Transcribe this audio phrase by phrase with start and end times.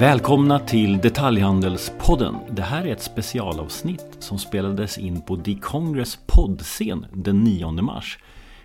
[0.00, 2.36] Välkomna till Detaljhandelspodden.
[2.50, 8.18] Det här är ett specialavsnitt som spelades in på D-Congress poddscen den 9 mars.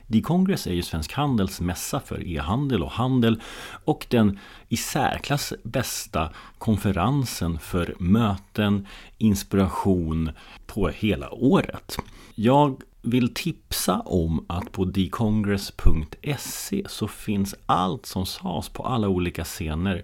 [0.08, 3.42] D-Congress är ju Svensk Handels mässa för e-handel och handel
[3.86, 10.32] och den i särklass bästa konferensen för möten, inspiration
[10.66, 11.98] på hela året.
[12.36, 19.44] Jag vill tipsa om att på dcongress.se så finns allt som sades på alla olika
[19.44, 20.04] scener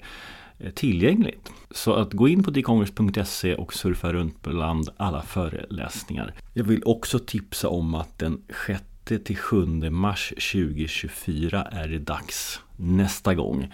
[0.63, 1.51] Eh, tillgängligt.
[1.71, 6.33] Så att gå in på dcongress.se och surfa runt bland alla föreläsningar.
[6.53, 8.83] Jag vill också tipsa om att den 6
[9.23, 13.73] till 7 mars 2024 är det dags nästa gång.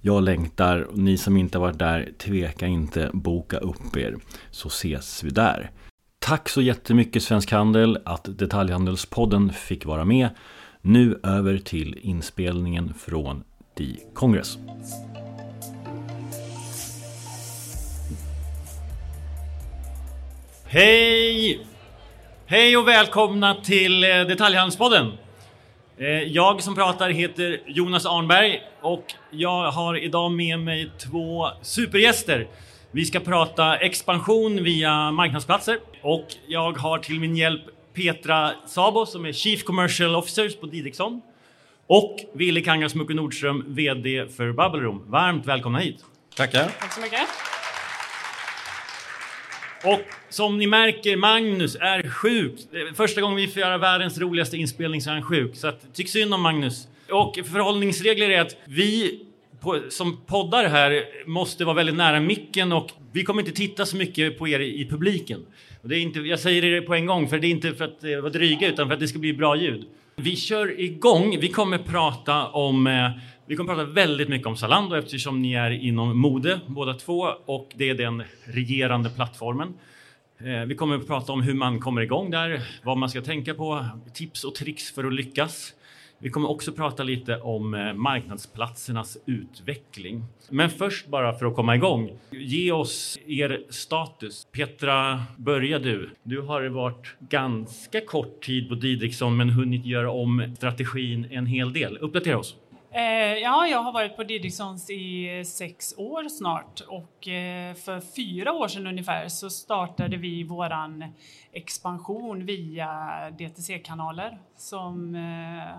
[0.00, 4.16] Jag längtar, ni som inte har varit där, tveka inte, boka upp er
[4.50, 5.70] så ses vi där.
[6.18, 10.28] Tack så jättemycket Svensk Handel att Detaljhandelspodden fick vara med.
[10.82, 13.44] Nu över till inspelningen från
[13.78, 14.58] The Congress.
[20.70, 21.66] Hej!
[22.46, 25.12] Hej och välkomna till eh, Detaljhandelspodden.
[25.98, 32.48] Eh, jag som pratar heter Jonas Arnberg och jag har idag med mig två supergäster.
[32.90, 37.62] Vi ska prata expansion via marknadsplatser och jag har till min hjälp
[37.94, 41.20] Petra Sabo som är Chief Commercial Officer på Didriksson
[41.86, 45.04] och Wille Kangasmukke Nordström, VD för Bubble Room.
[45.06, 46.04] Varmt välkomna hit!
[46.36, 46.68] Tackar!
[46.80, 47.47] Tack så mycket!
[49.84, 52.54] Och som ni märker, Magnus är sjuk.
[52.94, 55.56] Första gången vi får göra världens roligaste inspelning så är han sjuk.
[55.56, 56.88] Så att, tyck synd om Magnus.
[57.10, 59.20] Och förhållningsregler är att vi
[59.60, 63.96] på, som poddar här måste vara väldigt nära micken och vi kommer inte titta så
[63.96, 65.46] mycket på er i publiken.
[65.82, 67.84] Och det är inte, jag säger det på en gång, för det är inte för
[67.84, 69.84] att eh, vara dryga utan för att det ska bli bra ljud.
[70.16, 71.38] Vi kör igång.
[71.40, 73.10] Vi kommer prata om eh,
[73.48, 77.68] vi kommer prata väldigt mycket om Zalando eftersom ni är inom mode båda två och
[77.74, 79.74] det är den regerande plattformen.
[80.38, 83.54] Eh, vi kommer att prata om hur man kommer igång där, vad man ska tänka
[83.54, 85.74] på, tips och tricks för att lyckas.
[86.18, 90.24] Vi kommer också prata lite om eh, marknadsplatsernas utveckling.
[90.50, 94.46] Men först bara för att komma igång, ge oss er status.
[94.52, 96.10] Petra, börja du.
[96.22, 101.72] Du har varit ganska kort tid på Didriksson men hunnit göra om strategin en hel
[101.72, 101.98] del.
[101.98, 102.56] Uppdatera oss.
[102.90, 103.02] Eh,
[103.42, 108.68] ja, jag har varit på Didrikssons i sex år snart och eh, för fyra år
[108.68, 111.04] sedan ungefär så startade vi våran
[111.52, 112.90] expansion via
[113.38, 115.20] DTC-kanaler som eh,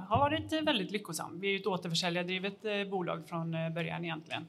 [0.10, 1.40] har varit väldigt lyckosam.
[1.40, 4.46] Vi är ett återförsäljardrivet eh, bolag från eh, början egentligen.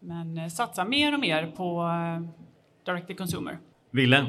[0.00, 2.28] Men eh, satsar mer och mer på eh,
[2.86, 3.58] direct to consumer.
[3.90, 4.26] Ville,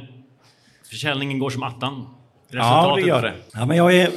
[0.89, 2.07] försäljningen går som attan.
[2.49, 3.33] Ja, det gör det.
[3.53, 4.11] Ja, men jag är,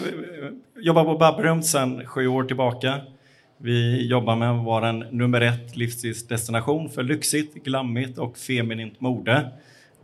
[0.76, 3.00] jobbar på Babrum sedan sju år tillbaka.
[3.62, 9.48] Vi jobbar med att vara en nummer ett livsstilsdestination för lyxigt, glammigt och feminint mode.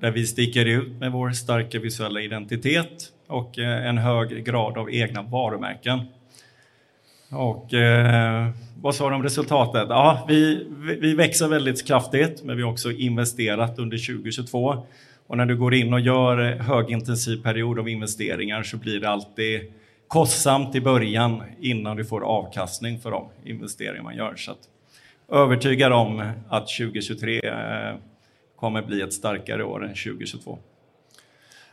[0.00, 4.90] Där vi sticker ut med vår starka visuella identitet och eh, en hög grad av
[4.90, 6.00] egna varumärken.
[7.30, 8.48] Och eh,
[8.82, 9.86] vad sa du om resultatet?
[9.88, 10.66] Ja, vi,
[11.00, 14.86] vi växer väldigt kraftigt, men vi har också investerat under 2022.
[15.26, 19.08] Och när du går in och gör eh, högintensiv period av investeringar så blir det
[19.08, 19.60] alltid
[20.08, 24.36] kostsamt i början innan du får avkastning för de investeringar man gör.
[24.36, 24.58] Så att,
[25.28, 27.94] övertygad om att 2023 eh,
[28.56, 30.58] kommer bli ett starkare år än 2022.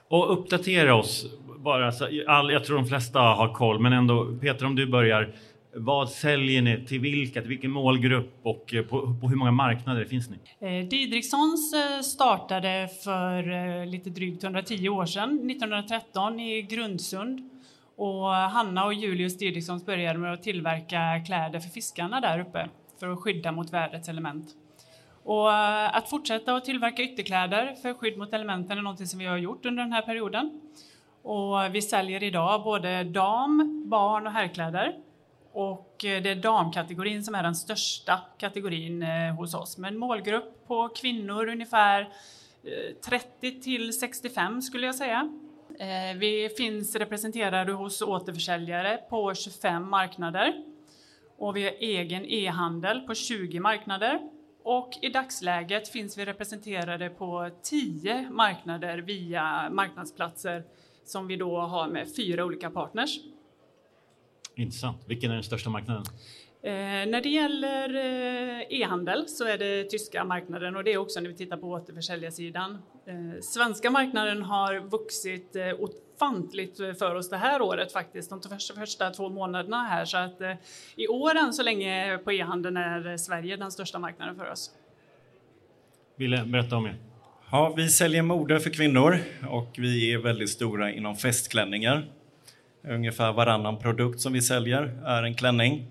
[0.08, 1.26] Och uppdatera oss
[1.58, 5.36] bara, så all, jag tror de flesta har koll, men ändå Peter om du börjar.
[5.76, 10.06] Vad säljer ni till vilka, till vilken målgrupp och eh, på, på hur många marknader
[10.06, 10.38] finns ni?
[10.60, 17.53] Eh, Didrikssons eh, startade för eh, lite drygt 110 år sedan, 1913 i Grundsund.
[18.04, 22.70] Och Hanna och Julius Didrikssons började med att tillverka kläder för fiskarna där uppe
[23.00, 24.48] för att skydda mot vädrets element.
[25.24, 29.26] Och eh, att fortsätta att tillverka ytterkläder för skydd mot elementen är något som vi
[29.26, 30.62] har gjort under den här perioden.
[31.22, 34.96] Och vi säljer idag både dam-, barn och herrkläder.
[35.54, 39.98] Och eh, det är damkategorin som är den största kategorin eh, hos oss med en
[39.98, 42.10] målgrupp på kvinnor ungefär
[43.06, 45.30] 30 till 65 skulle jag säga.
[46.16, 50.54] Vi finns representerade hos återförsäljare på 25 marknader
[51.38, 54.20] och vi har egen e-handel på 20 marknader
[54.64, 60.64] och i dagsläget finns vi representerade på 10 marknader via marknadsplatser
[61.06, 63.20] som vi då har med fyra olika partners.
[64.56, 64.98] Intressant.
[65.08, 66.04] Vilken är den största marknaden?
[66.64, 66.72] Eh,
[67.12, 71.30] när det gäller eh, e-handel så är det tyska marknaden och det är också när
[71.30, 72.82] vi tittar på återförsäljarsidan.
[73.08, 78.42] Eh, svenska marknaden har vuxit eh, ofantligt för oss det här året faktiskt, de
[78.76, 80.54] första, två månaderna här så att eh,
[80.96, 84.72] i år än så länge på e-handeln är Sverige den största marknaden för oss.
[86.16, 86.96] ville berätta om er.
[87.52, 89.20] Ja, vi säljer mode för kvinnor
[89.50, 92.06] och vi är väldigt stora inom festklänningar.
[92.88, 95.88] Ungefär varannan produkt som vi säljer är en klänning.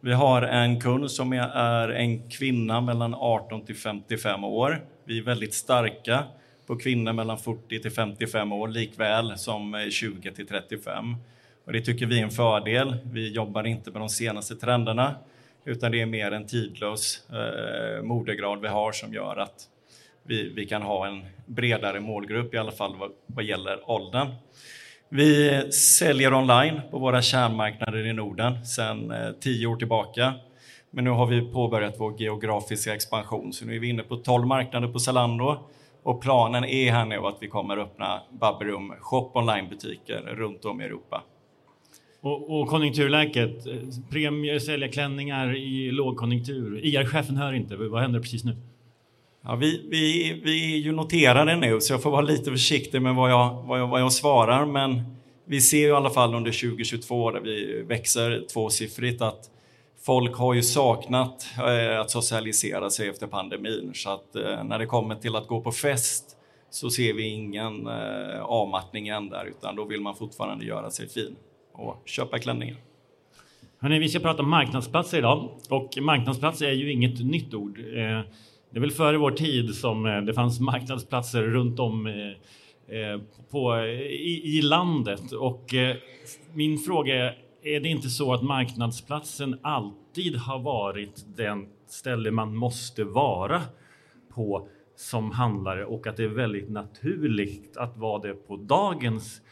[0.00, 4.93] Vi har en kund som är en kvinna mellan 18 till 55 år.
[5.06, 6.24] Vi är väldigt starka
[6.66, 11.16] på kvinnor mellan 40 till 55 år likväl som eh, 20 till 35.
[11.64, 12.96] Och det tycker vi är en fördel.
[13.04, 15.14] Vi jobbar inte med de senaste trenderna
[15.64, 19.68] utan det är mer en tidlös eh, modegrad vi har som gör att
[20.22, 24.28] vi, vi kan ha en bredare målgrupp i alla fall vad, vad gäller åldern.
[25.08, 30.34] Vi säljer online på våra kärnmarknader i Norden sedan eh, tio år tillbaka.
[30.94, 34.46] Men nu har vi påbörjat vår geografiska expansion, så nu är vi inne på 12
[34.46, 35.56] marknader på Zalando
[36.02, 40.84] och planen är här nu att vi kommer öppna Babberum shop online-butiker runt om i
[40.84, 41.22] Europa.
[42.20, 43.64] Och, och konjunkturläget,
[44.10, 46.84] premier, sälja klänningar i lågkonjunktur.
[46.84, 48.56] IR-chefen hör inte, vad händer precis nu?
[49.42, 53.14] Ja, vi, vi, vi är ju noterade nu, så jag får vara lite försiktig med
[53.14, 54.66] vad jag, vad jag, vad jag svarar.
[54.66, 55.02] Men
[55.46, 59.50] vi ser ju i alla fall under 2022, där vi växer tvåsiffrigt, att
[60.06, 63.90] folk har ju saknat eh, att socialisera sig efter pandemin.
[63.94, 66.36] Så att eh, när det kommer till att gå på fest
[66.70, 71.08] så ser vi ingen eh, avmattning än där, utan då vill man fortfarande göra sig
[71.08, 71.36] fin
[71.72, 72.76] och köpa klänningar.
[73.78, 77.78] Hörrni, vi ska prata om marknadsplatser idag och marknadsplatser är ju inget nytt ord.
[77.78, 78.20] Eh,
[78.70, 83.86] det är väl före vår tid som eh, det fanns marknadsplatser runt om eh, på,
[83.86, 85.32] i, i landet.
[85.32, 85.74] Och
[86.52, 92.56] min fråga är, är det inte så att marknadsplatsen alltid har varit den ställe man
[92.56, 93.62] måste vara
[94.34, 99.42] på som handlare och att det är väldigt naturligt att vara det på dagens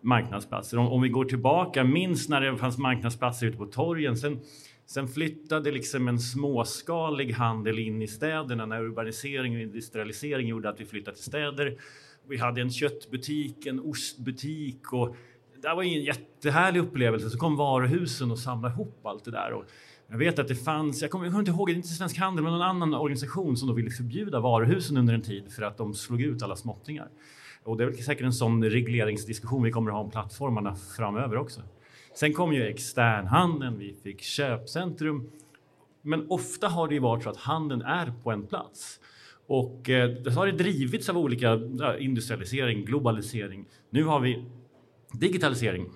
[0.00, 0.78] marknadsplatser.
[0.78, 4.16] Om, om vi går tillbaka, minst när det fanns marknadsplatser ute på torgen.
[4.16, 4.40] Sen,
[4.86, 10.80] Sen flyttade liksom en småskalig handel in i städerna när urbanisering och industrialisering gjorde att
[10.80, 11.76] vi flyttade till städer.
[12.28, 15.16] Vi hade en köttbutik, en ostbutik och
[15.62, 17.30] det var en jättehärlig upplevelse.
[17.30, 19.52] Så kom varuhusen och samlade ihop allt det där.
[19.52, 19.64] Och
[20.08, 22.52] jag vet att det fanns, jag kommer, jag kommer inte ihåg, inte Svensk Handel, men
[22.52, 26.20] någon annan organisation som då ville förbjuda varuhusen under en tid för att de slog
[26.20, 27.08] ut alla småttingar.
[27.64, 31.60] Och det är säkert en sån regleringsdiskussion vi kommer att ha om plattformarna framöver också.
[32.14, 35.30] Sen kom ju externhandeln, vi fick köpcentrum.
[36.02, 39.00] Men ofta har det ju varit så att handeln är på en plats.
[39.46, 41.60] Och eh, det har det drivits av olika
[41.98, 43.64] industrialisering, globalisering.
[43.90, 44.44] Nu har vi
[45.12, 45.86] digitalisering.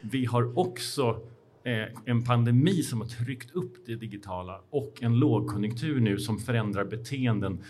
[0.00, 1.20] Vi har också
[1.64, 6.84] eh, en pandemi som har tryckt upp det digitala och en lågkonjunktur nu som förändrar
[6.84, 7.64] beteenden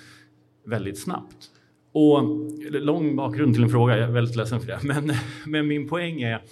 [0.64, 1.50] väldigt snabbt.
[1.92, 2.22] Och
[2.70, 4.80] lång bakgrund till en fråga, jag är väldigt ledsen för det.
[4.82, 5.12] Men,
[5.46, 6.42] men min poäng är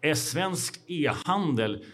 [0.00, 1.84] är svensk e-handel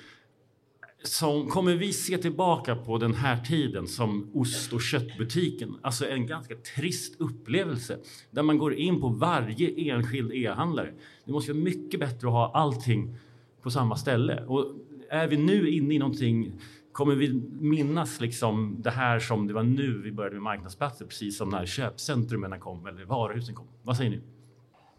[1.04, 5.76] som kommer vi se tillbaka på den här tiden som ost och köttbutiken.
[5.82, 7.99] Alltså en ganska trist upplevelse
[8.31, 10.93] där man går in på varje enskild e-handlare.
[11.25, 13.16] Det måste vara mycket bättre att ha allting
[13.62, 14.44] på samma ställe.
[14.44, 14.75] Och
[15.10, 16.52] är vi nu inne i någonting
[16.93, 21.37] Kommer vi minnas liksom det här som det var nu vi började med marknadsplatser, precis
[21.37, 23.66] som när köpcentrumen kom eller varuhusen kom?
[23.82, 24.20] Vad säger ni?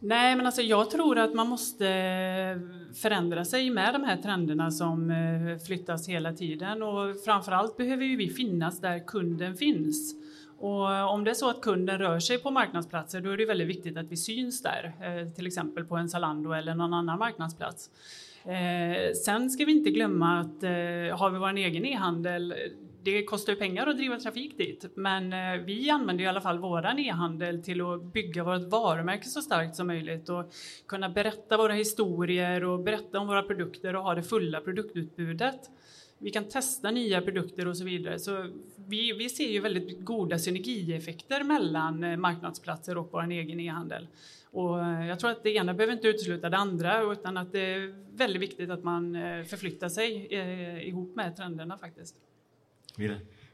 [0.06, 4.72] Nej, men alltså jag tror att man måste eh, förändra sig med de här trenderna
[4.72, 10.16] som eh, flyttas hela tiden och framförallt behöver ju vi finnas där kunden finns.
[10.60, 13.68] Och om det är så att kunden rör sig på marknadsplatser då är det väldigt
[13.68, 17.90] viktigt att vi syns där, eh, till exempel på en Zalando eller någon annan marknadsplats.
[18.46, 20.64] Eh, sen ska vi inte glömma att
[21.20, 22.54] har vi vår egen e-handel
[23.04, 26.60] det kostar ju pengar att driva trafik dit, men eh, vi använder i alla fall
[26.60, 30.54] våran e-handel till att bygga vårt varumärke så starkt som möjligt och
[30.88, 35.70] kunna berätta våra historier och berätta om våra produkter och ha det fulla produktutbudet.
[36.18, 38.20] Vi kan testa nya produkter och så vidare.
[38.20, 44.08] Så vi, vi ser ju väldigt goda synergieffekter mellan eh, marknadsplatser och vår egen e-handel.
[44.52, 47.74] Och eh, jag tror att det ena behöver inte utesluta det andra utan att det
[47.74, 49.14] är väldigt viktigt att man
[49.48, 50.28] förflyttar sig
[50.88, 52.16] ihop med trenderna faktiskt.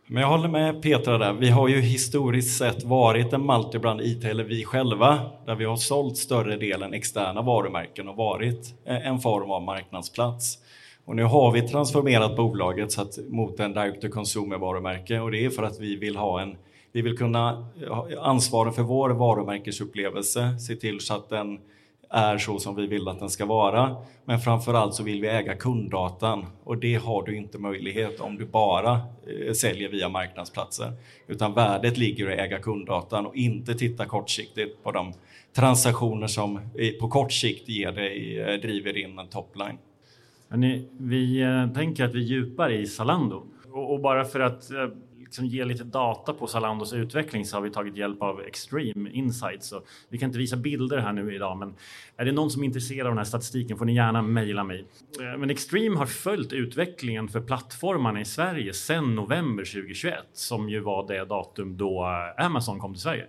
[0.08, 1.34] Men jag håller med Petra där.
[1.34, 5.75] Vi har ju historiskt sett varit en multibrand IT, eller vi själva, där vi har
[5.75, 10.58] sålt större delen externa varumärken och varit eh, en form av marknadsplats.
[11.05, 15.31] Och nu har vi transformerat bolaget så att, mot en direct to consumer varumärke och
[15.31, 16.58] det är för att vi vill ha en
[16.91, 21.60] vi vill kunna eh, ansvara för vår varumärkesupplevelse, se till så att den
[22.09, 23.95] är så som vi vill att den ska vara.
[24.25, 28.45] Men framförallt så vill vi äga kunddatan och det har du inte möjlighet om du
[28.45, 30.93] bara eh, säljer via marknadsplatser.
[31.27, 35.13] Utan värdet ligger i att äga kunddatan och inte titta kortsiktigt på de
[35.55, 39.77] transaktioner som eh, på kort sikt ger dig, eh, driver in en topline.
[40.49, 44.63] Hörrni, vi eh, tänker att vi djupar i Zalando och bara för att
[45.29, 49.67] liksom ge lite data på Zalandos utveckling så har vi tagit hjälp av Extreme Insights.
[49.67, 51.75] Så vi kan inte visa bilder här nu idag, men
[52.17, 54.86] är det någon som är intresserad av den här statistiken får ni gärna mejla mig.
[55.19, 60.79] Eh, men Extreme har följt utvecklingen för plattformarna i Sverige sedan november 2021 som ju
[60.79, 63.27] var det datum då eh, Amazon kom till Sverige.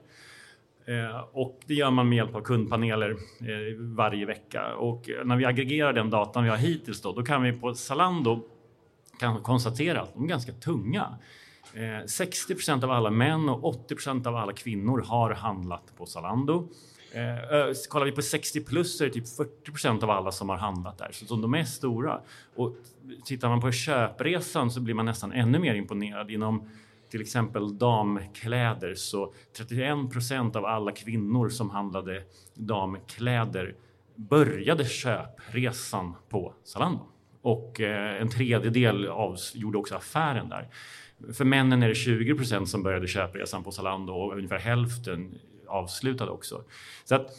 [0.86, 3.16] Eh, och det gör man med hjälp av kundpaneler
[3.96, 4.74] varje vecka.
[4.74, 8.42] Och när vi aggregerar den datan vi har hittills då, då kan vi på Zalando
[9.18, 11.18] kan konstatera att de är ganska tunga.
[11.74, 16.06] Eh, 60 procent av alla män och 80 procent av alla kvinnor har handlat på
[16.06, 16.68] Zalando.
[17.12, 20.48] Eh, kollar vi på 60 plus så är det typ 40 procent av alla som
[20.48, 22.20] har handlat där, så de är stora.
[22.56, 22.76] Och
[23.24, 26.30] tittar man på köpresan så blir man nästan ännu mer imponerad.
[26.30, 26.70] Inom
[27.10, 32.22] till exempel damkläder så 31 procent av alla kvinnor som handlade
[32.54, 33.74] damkläder
[34.16, 37.06] började köpresan på Zalando
[37.42, 40.68] och eh, en tredjedel av, gjorde också affären där.
[41.32, 45.34] För männen är det 20 procent som började köpresan på Zalando och ungefär hälften
[45.66, 46.64] avslutade också.
[47.04, 47.30] Så att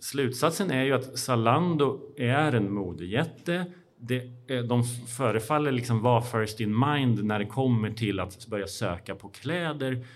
[0.00, 3.66] slutsatsen är ju att Zalando är en modejätte
[4.02, 8.66] det, eh, de förefaller liksom vara first in mind när det kommer till att börja
[8.66, 10.06] söka på kläder.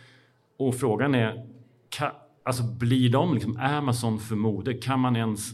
[0.57, 1.47] Och frågan är,
[1.89, 2.11] kan,
[2.43, 4.75] alltså blir de liksom Amazon för mode?
[4.75, 5.53] Kan man ens,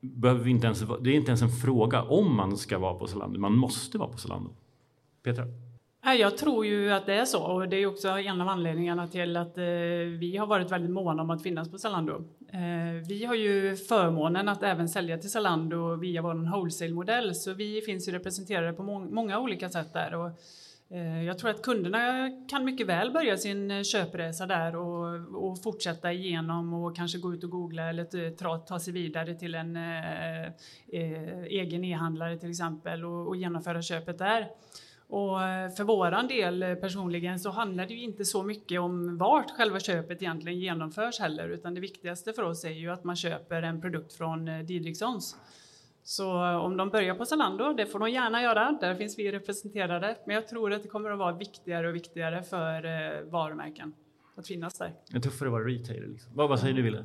[0.00, 3.06] behöver vi inte ens, det är inte ens en fråga om man ska vara på
[3.06, 4.50] Zalando, man måste vara på Zalando.
[5.22, 5.44] Petra?
[6.04, 9.36] Jag tror ju att det är så och det är också en av anledningarna till
[9.36, 9.64] att eh,
[10.18, 12.24] vi har varit väldigt måna om att finnas på Zalando.
[12.52, 17.80] Eh, vi har ju förmånen att även sälja till Zalando via vår wholesale-modell så vi
[17.80, 20.14] finns ju representerade på många olika sätt där.
[20.14, 20.30] Och
[20.96, 26.12] eh, jag tror att kunderna kan mycket väl börja sin köpresa där och, och fortsätta
[26.12, 30.52] igenom och kanske gå ut och googla eller ta, ta sig vidare till en eh,
[31.46, 34.48] egen e-handlare till exempel och, och genomföra köpet där.
[35.12, 39.18] Och eh, för våran del eh, personligen så handlar det ju inte så mycket om
[39.18, 43.16] vart själva köpet egentligen genomförs heller, utan det viktigaste för oss är ju att man
[43.16, 45.36] köper en produkt från eh, Didrikssons.
[46.04, 50.16] Så om de börjar på Zalando, det får de gärna göra, där finns vi representerade.
[50.26, 53.92] Men jag tror att det kommer att vara viktigare och viktigare för varumärken
[54.36, 54.92] att finnas där.
[55.10, 56.08] Det är tuffare att vara retailer.
[56.08, 56.32] Liksom.
[56.34, 57.04] Vad, vad säger du Wille?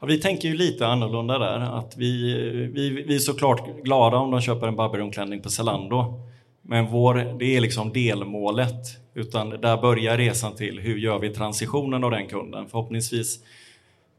[0.00, 1.60] Ja, vi tänker ju lite annorlunda där.
[1.60, 2.34] Att vi,
[2.74, 6.28] vi, vi är såklart glada om de köper en Babylon-klänning på Zalando.
[6.70, 8.74] Men vår, det är liksom delmålet.
[9.14, 12.68] Utan där börjar resan till hur gör vi transitionen av den kunden?
[12.68, 13.38] Förhoppningsvis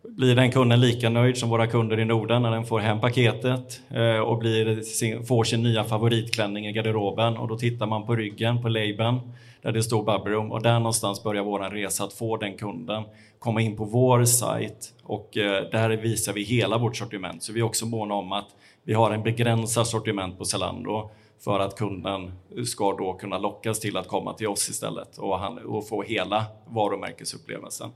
[0.04, 3.82] blir den kunden lika nöjd som våra kunder i Norden när den får hem paketet
[3.90, 7.38] eh, och blir, får sin nya favoritklänning i garderoben.
[7.38, 9.20] Och då tittar man på ryggen, på labeln,
[9.62, 10.52] där det står Bubbleroom.
[10.52, 13.04] och där någonstans börjar vår resa att få den kunden
[13.40, 17.44] komma in på vår sajt och eh, där visar vi hela vårt sortiment.
[17.44, 18.48] Så vi är också måna om att
[18.84, 21.10] vi har en begränsad sortiment på Zalando
[21.44, 22.32] för att kunden
[22.66, 26.46] ska då kunna lockas till att komma till oss istället och, han, och få hela
[26.68, 27.90] varumärkesupplevelsen.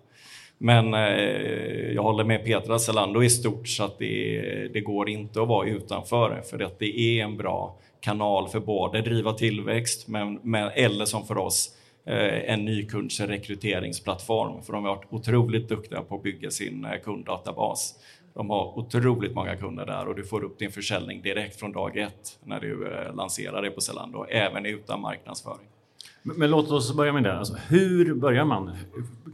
[0.57, 4.41] Men eh, jag håller med Petra, Zalando i stort så att det,
[4.73, 9.01] det går inte att vara utanför för att det är en bra kanal för både
[9.01, 15.07] driva tillväxt men, men, eller som för oss eh, en nykundsrekryteringsplattform för de har varit
[15.09, 17.95] otroligt duktiga på att bygga sin eh, kunddatabas.
[18.33, 21.97] De har otroligt många kunder där och du får upp din försäljning direkt från dag
[21.97, 25.67] ett när du eh, lanserar det på Zalando, även utan marknadsföring.
[26.23, 27.37] Men, men låt oss börja med det.
[27.37, 28.71] Alltså, hur börjar man?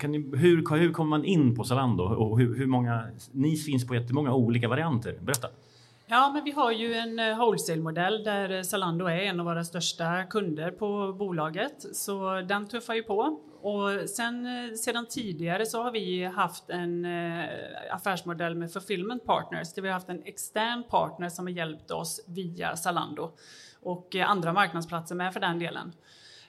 [0.04, 2.04] Ni, hur, hur kommer man in på Zalando?
[2.04, 5.18] Och hur, hur många, ni finns på jättemånga olika varianter.
[5.22, 5.48] Berätta!
[6.08, 10.24] Ja, men vi har ju en eh, wholesale-modell där Zalando är en av våra största
[10.24, 13.40] kunder på bolaget, så den tuffar ju på.
[13.62, 17.50] Och sen, eh, sedan tidigare så har vi haft en eh,
[17.92, 22.26] affärsmodell med fulfillment partners, där vi har haft en extern partner som har hjälpt oss
[22.28, 23.32] via Zalando
[23.82, 25.94] och eh, andra marknadsplatser med för den delen.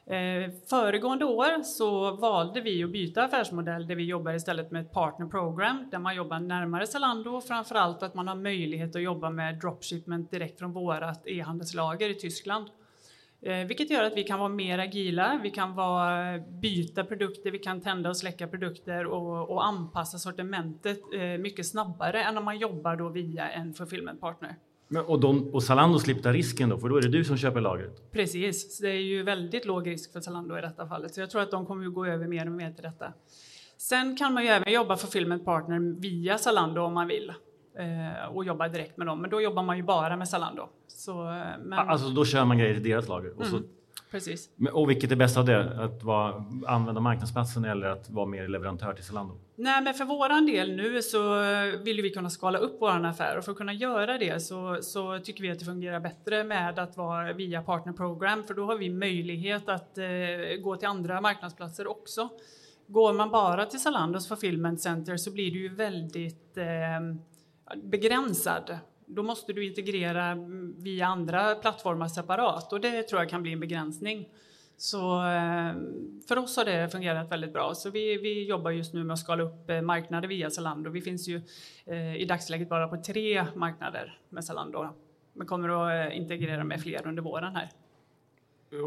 [0.06, 4.92] Eh, föregående år så valde vi att byta affärsmodell där vi jobbar istället med ett
[4.92, 9.30] partner program där man jobbar närmare Zalando och framförallt att man har möjlighet att jobba
[9.30, 12.70] med dropshipment direkt från vårat e-handelslager i Tyskland.
[13.42, 17.58] Eh, vilket gör att vi kan vara mer agila, vi kan vara, byta produkter, vi
[17.58, 22.58] kan tända och släcka produkter och, och anpassa sortimentet eh, mycket snabbare än om man
[22.58, 24.56] jobbar då via en fulfillment partner.
[24.88, 27.60] Men, och, de, och Zalando slipper risken då, för då är det du som köper
[27.60, 28.12] lagret?
[28.12, 31.42] Precis, det är ju väldigt låg risk för Zalando i detta fallet, så jag tror
[31.42, 33.12] att de kommer att gå över mer och mer till detta.
[33.76, 37.32] Sen kan man ju även jobba för Fulfillment Partner via Zalando om man vill
[37.78, 40.68] eh, och jobba direkt med dem, men då jobbar man ju bara med Zalando.
[41.00, 41.14] Så,
[41.60, 41.72] men...
[41.72, 43.38] Alltså då kör man grejer i deras lager?
[43.38, 43.56] Och så...
[43.56, 43.68] Mm.
[44.10, 44.48] precis.
[44.72, 45.82] Och vilket är bäst av det?
[45.84, 49.34] Att vara, använda marknadsplatsen eller att vara mer leverantör till Zalando?
[49.56, 51.42] Nej, men för våran del nu så
[51.84, 55.18] vill vi kunna skala upp vår affär och för att kunna göra det så, så
[55.18, 58.76] tycker vi att det fungerar bättre med att vara via Partner Program för då har
[58.76, 60.04] vi möjlighet att eh,
[60.62, 62.28] gå till andra marknadsplatser också.
[62.86, 68.78] Går man bara till Zalandos Fulfillment Center så blir det ju väldigt eh, begränsad.
[69.14, 70.36] Då måste du integrera
[70.76, 74.28] via andra plattformar separat och det tror jag kan bli en begränsning.
[74.76, 75.72] Så eh,
[76.28, 77.74] för oss har det fungerat väldigt bra.
[77.74, 80.90] Så vi, vi jobbar just nu med att skala upp eh, marknader via Zalando.
[80.90, 81.40] Vi finns ju
[81.86, 84.88] eh, i dagsläget bara på tre marknader med Zalando.
[85.32, 87.68] Men kommer att integrera med fler under våren här.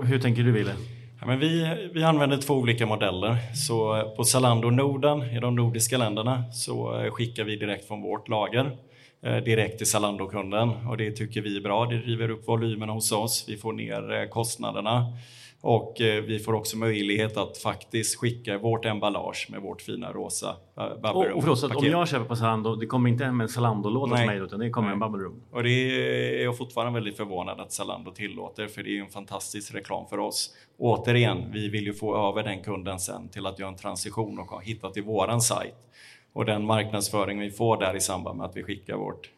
[0.03, 0.74] Hur tänker du Wille?
[1.20, 3.38] Ja, men vi, vi använder två olika modeller.
[3.56, 8.77] Så på Zalando Norden i de nordiska länderna så skickar vi direkt från vårt lager
[9.24, 11.86] direkt till Zalando-kunden och det tycker vi är bra.
[11.86, 13.46] Det driver upp volymerna hos oss.
[13.48, 15.06] Vi får ner kostnaderna
[15.63, 20.56] och eh, vi får också möjlighet att faktiskt skicka vårt emballage med vårt fina rosa
[20.75, 21.38] Bubble Room.
[21.38, 24.38] Och, förlåt, om jag köper på Zalando, det kommer inte hem en Zalando-låda till mig
[24.38, 24.94] utan det kommer Nej.
[24.94, 25.44] en Bubble Room?
[25.51, 29.75] Och det är jag fortfarande väldigt förvånad att Zalando tillåter för det är en fantastisk
[29.75, 30.56] reklam för oss.
[30.77, 34.63] Återigen, vi vill ju få över den kunden sen till att göra en transition och
[34.63, 35.75] hitta till våran sajt.
[36.34, 39.30] Och den marknadsföring vi får där i samband med att vi skickar vårt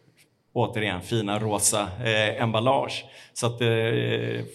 [0.54, 3.06] återigen fina rosa eh, emballage.
[3.34, 3.68] Så att eh,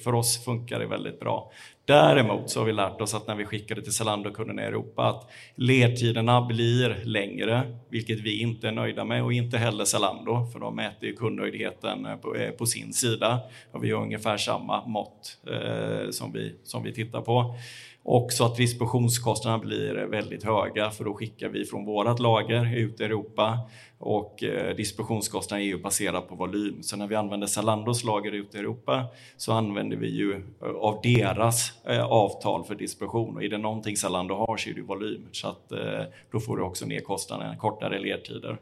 [0.04, 1.50] för oss funkar det väldigt bra.
[1.84, 5.08] Däremot så har vi lärt oss att när vi skickar det till Zalando-kunderna i Europa
[5.08, 10.60] att ledtiderna blir längre, vilket vi inte är nöjda med och inte heller Zalando, för
[10.60, 13.40] de mäter ju kundnöjdheten eh, på, eh, på sin sida
[13.72, 17.54] och vi har ungefär samma mått eh, som, vi, som vi tittar på.
[18.02, 23.04] Också att distributionskostnaderna blir väldigt höga för då skickar vi från vårt lager ut i
[23.04, 23.58] Europa
[23.98, 26.82] och eh, distributionskostnaden är ju baserad på volym.
[26.82, 31.00] Så när vi använder Zalandos lager ut i Europa så använder vi ju eh, av
[31.02, 35.28] deras eh, avtal för distribution och är det någonting Zalando har så är det volym.
[35.32, 35.72] Så att
[36.32, 38.58] då får du också ner kostnaderna, kortare ledtider.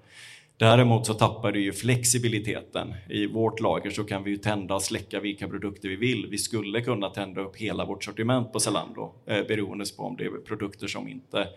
[0.59, 2.95] Däremot så tappar du ju flexibiliteten.
[3.09, 6.27] I vårt lager så kan vi ju tända och släcka vilka produkter vi vill.
[6.31, 10.25] Vi skulle kunna tända upp hela vårt sortiment på Zalando eh, beroende på om det
[10.25, 11.49] är produkter som inte,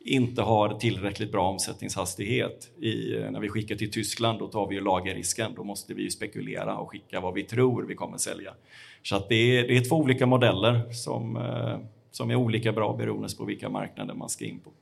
[0.00, 2.70] inte har tillräckligt bra omsättningshastighet.
[2.80, 5.54] I, eh, när vi skickar till Tyskland då tar vi ju lagerrisken.
[5.56, 8.54] Då måste vi ju spekulera och skicka vad vi tror vi kommer sälja.
[9.02, 11.78] Så att det, är, det är två olika modeller som, eh,
[12.10, 14.72] som är olika bra beroende på vilka marknader man ska in på.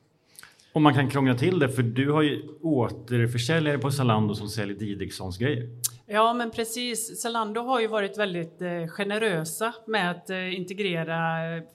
[0.73, 4.77] Och man kan krångla till det för du har ju återförsäljare på Zalando som säljer
[4.77, 5.69] Didrikssons grejer.
[6.07, 7.21] Ja men precis.
[7.21, 11.19] Zalando har ju varit väldigt eh, generösa med att eh, integrera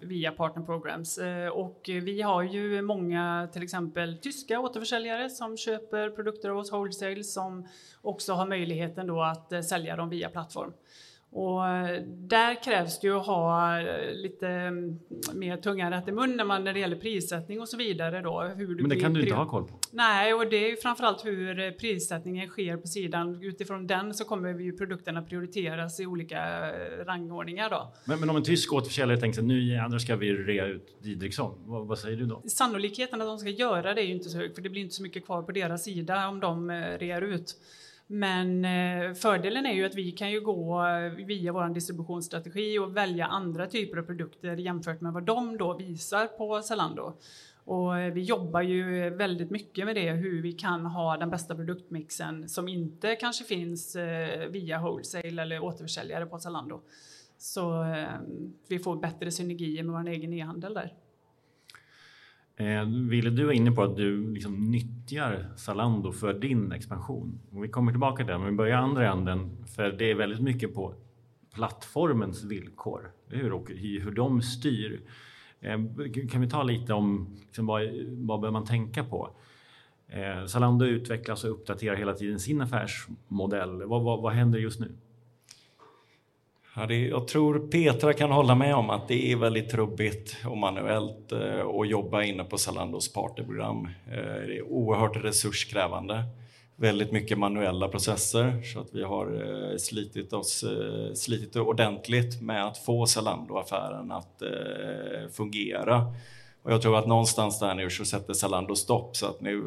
[0.01, 6.09] via partner programs eh, och vi har ju många till exempel tyska återförsäljare som köper
[6.09, 7.67] produkter av oss wholesale som
[8.01, 10.71] också har möjligheten då att eh, sälja dem via plattform.
[11.35, 14.99] Och eh, där krävs det ju att ha eh, lite mm,
[15.33, 18.21] mer tunga rätt i mun när, man, när det gäller prissättning och så vidare.
[18.21, 19.79] Då, hur Men det kan du inte ha koll på?
[19.91, 23.43] Nej, och det är ju framförallt hur eh, prissättningen sker på sidan.
[23.43, 26.71] Utifrån den så kommer ju produkterna prioriteras i olika
[27.05, 27.69] rangordningar.
[27.69, 27.93] Då.
[28.05, 31.53] Men, men om en tysk återförsäljare tänker att nu jädrar ska vi rea ut Didriksson,
[31.65, 32.41] vad, vad, säger du då?
[32.47, 34.95] Sannolikheten att de ska göra det är ju inte så hög för det blir inte
[34.95, 37.55] så mycket kvar på deras sida om de rear ut.
[38.07, 42.97] Men eh, fördelen är ju att vi kan ju gå eh, via vår distributionsstrategi och
[42.97, 47.13] välja andra typer av produkter jämfört med vad de då visar på Zalando.
[47.63, 51.55] Och eh, vi jobbar ju väldigt mycket med det, hur vi kan ha den bästa
[51.55, 53.95] produktmixen som inte kanske finns
[54.49, 56.81] via wholesale eller återförsäljare på Zalando.
[57.37, 57.85] Så
[58.67, 60.93] vi får bättre synergier med vår egen e-handel där.
[62.57, 67.39] Eh, Ville, du var inne på att du liksom nyttjar Zalando för din expansion.
[67.51, 69.65] Och vi kommer tillbaka till det, men vi börjar andra änden.
[69.75, 70.93] För det är väldigt mycket på
[71.53, 75.01] plattformens villkor, hur, och hur de styr.
[75.59, 75.79] Eh,
[76.31, 79.29] kan vi ta lite om liksom, vad, vad bör man tänka på?
[80.07, 83.83] Eh, Zalando utvecklas och uppdaterar hela tiden sin affärsmodell.
[83.83, 84.91] Vad, vad, vad händer just nu?
[86.77, 91.67] Jag tror Petra kan hålla med om att det är väldigt trubbigt och manuellt eh,
[91.67, 93.89] att jobba inne på Zalandos partnerprogram.
[94.07, 96.23] Eh, det är oerhört resurskrävande.
[96.75, 99.25] Väldigt mycket manuella processer så att vi har
[99.71, 100.65] eh, slitit oss
[101.13, 104.41] slitit ordentligt med att få Zalando-affären att
[105.31, 106.13] fungera.
[106.63, 109.61] Och jag tror att någonstans där nu så sätter Zalando stopp så att nu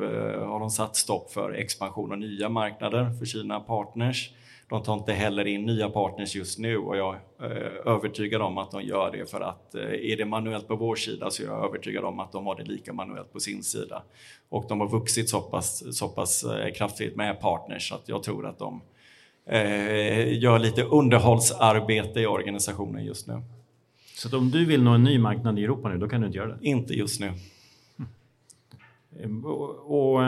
[0.46, 4.32] har de satt stopp för expansion och nya marknader för sina partners.
[4.68, 8.58] De tar inte heller in nya partners just nu och jag är eh, övertygad om
[8.58, 11.46] att de gör det för att eh, är det manuellt på vår sida så är
[11.46, 14.02] jag övertygad om att de har det lika manuellt på sin sida.
[14.48, 18.22] Och de har vuxit så pass, så pass eh, kraftigt med partners så att jag
[18.22, 18.80] tror att de
[20.30, 23.42] gör lite underhållsarbete i organisationen just nu.
[24.14, 26.38] Så om du vill nå en ny marknad i Europa nu, då kan du inte
[26.38, 26.66] göra det?
[26.66, 27.32] Inte just nu.
[29.22, 29.44] Mm.
[29.44, 30.22] Och, och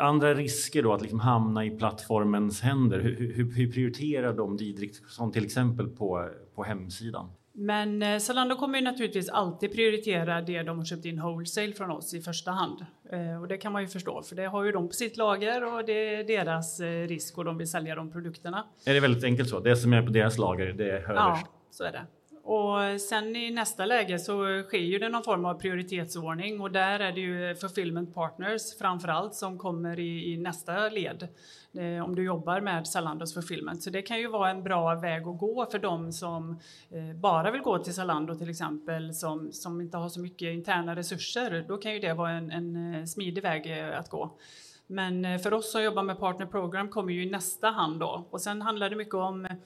[0.00, 3.00] andra risker då att liksom hamna i plattformens händer.
[3.00, 7.30] Hur, hur, hur prioriterar de Didrik som till exempel på, på hemsidan?
[7.60, 11.90] Men eh, Zalando kommer ju naturligtvis alltid prioritera det de har köpt in wholesale från
[11.90, 12.86] oss i första hand.
[13.10, 15.74] Eh, och det kan man ju förstå, för det har ju de på sitt lager
[15.74, 18.64] och det är deras eh, risk och de vill sälja de produkterna.
[18.86, 19.60] Är det väldigt enkelt så?
[19.60, 21.10] Det som är på deras lager, det är överst?
[21.16, 22.06] Ja, så är det.
[22.50, 27.00] Och sen i nästa läge så sker ju det någon form av prioritetsordning och där
[27.00, 31.28] är det ju fulfillment partners framför allt som kommer i, i nästa led
[31.72, 33.82] eh, om du jobbar med Zalandos fulfillment.
[33.82, 37.50] Så det kan ju vara en bra väg att gå för dem som eh, bara
[37.50, 41.64] vill gå till Zalando till exempel som, som inte har så mycket interna resurser.
[41.68, 44.38] Då kan ju det vara en, en eh, smidig väg eh, att gå.
[44.86, 48.26] Men eh, för oss som jobbar med partner program kommer ju i nästa hand då
[48.30, 49.56] och sen handlar det mycket om Eh,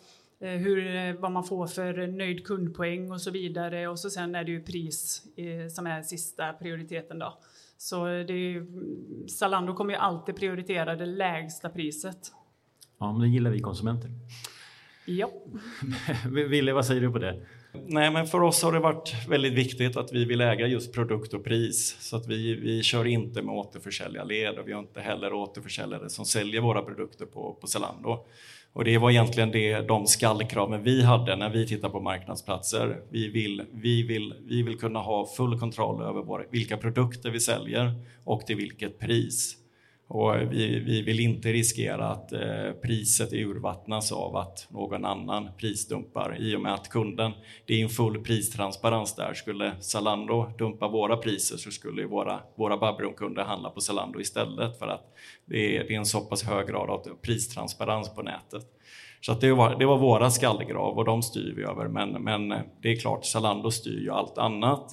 [0.48, 3.88] hur, eh, vad man får för nöjd kundpoäng och så vidare.
[3.88, 7.38] Och så sen är det ju pris eh, som är sista prioriteten då.
[7.78, 8.66] Så det är,
[9.28, 12.33] Zalando kommer ju alltid prioritera det lägsta priset.
[12.98, 14.11] Ja, men det gillar vi konsumenter.
[15.07, 15.31] Ja.
[16.48, 17.46] Ville, vad säger du på det?
[17.74, 21.35] Nej, men för oss har det varit väldigt viktigt att vi vill äga just produkt
[21.35, 21.96] och pris.
[22.00, 26.24] Så att vi, vi kör inte med återförsäljarled och vi har inte heller återförsäljare som
[26.24, 28.24] säljer våra produkter på, på Zalando.
[28.72, 33.02] Och det var egentligen det, de skallkraven vi hade när vi tittar på marknadsplatser.
[33.11, 37.40] Vi vill, vi vill, vi vill kunna ha full kontroll över våra, vilka produkter vi
[37.40, 39.56] säljer och till vilket pris.
[40.14, 46.37] Och vi, vi vill inte riskera att eh, priset urvattnas av att någon annan prisdumpar
[46.40, 47.33] i och med att kunden,
[47.66, 49.35] det är en full pristransparens där.
[49.35, 54.87] Skulle Zalando dumpa våra priser så skulle våra, våra Babylon-kunder handla på Zalando istället för
[54.87, 58.66] att det är, det är en så pass hög grad av pristransparens på nätet.
[59.20, 61.88] Så det, var, det var våra skallgrav och de styr vi över.
[61.88, 62.48] Men, men
[62.83, 64.90] det är klart, Zalando styr ju allt annat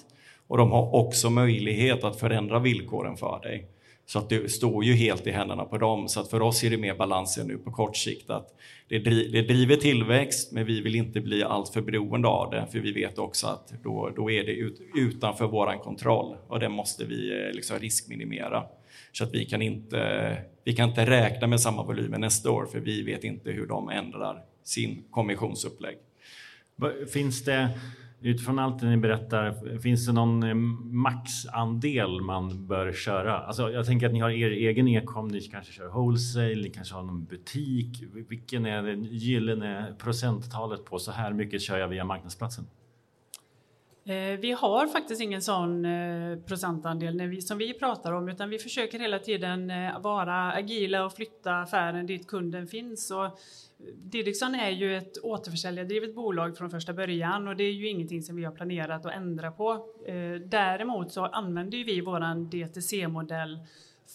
[0.47, 3.67] och de har också möjlighet att förändra villkoren för dig.
[4.09, 6.07] Så att det står ju helt i händerna på dem.
[6.07, 8.29] Så att för oss är det mer balansen nu på kort sikt.
[8.29, 8.55] att
[8.87, 12.67] Det, driver tillväxt, men vi vill inte bli alltför beroende av det.
[12.71, 16.69] För vi vet också att då, då är det ut, utanför vår kontroll och det
[16.69, 18.63] måste vi eh, liksom riskminimera.
[19.11, 22.79] Så att vi kan, inte, vi kan inte räkna med samma volymer nästa år, för
[22.79, 25.97] vi vet inte hur de ändrar sin kommissionsupplägg.
[27.13, 27.69] Finns det
[28.21, 30.53] Utifrån allt det ni berättar, finns det någon eh,
[30.93, 33.39] maxandel man bör köra?
[33.39, 36.95] Alltså, jag tänker att ni har er egen e-com, ni kanske kör wholesale, ni kanske
[36.95, 38.03] har någon butik.
[38.29, 42.65] Vilken är det gyllene procenttalet på så här mycket kör jag via marknadsplatsen?
[44.09, 48.99] Eh, vi har faktiskt ingen sån eh, procentandel som vi pratar om utan vi försöker
[48.99, 53.11] hela tiden eh, vara agila och flytta affären dit kunden finns.
[53.11, 53.39] Och
[53.95, 58.35] Didriksson är ju ett återförsäljardrivet bolag från första början och det är ju ingenting som
[58.35, 59.85] vi har planerat att ändra på.
[60.45, 63.59] Däremot så använder vi våran DTC-modell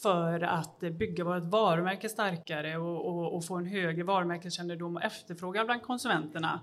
[0.02, 5.66] för att bygga vårt varumärke starkare och, och, och, få en högre varumärkeskännedom och efterfrågan
[5.66, 6.61] bland konsumenterna.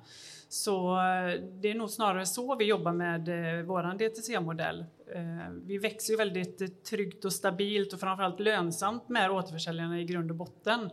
[0.52, 4.86] Så eh, det är nog snarare så vi jobbar med eh, vår DTC-modell.
[5.16, 10.32] Eh, vi växer ju väldigt tryggt och stabilt och framförallt lönsamt med återförsäljarna i grund
[10.32, 10.90] och botten.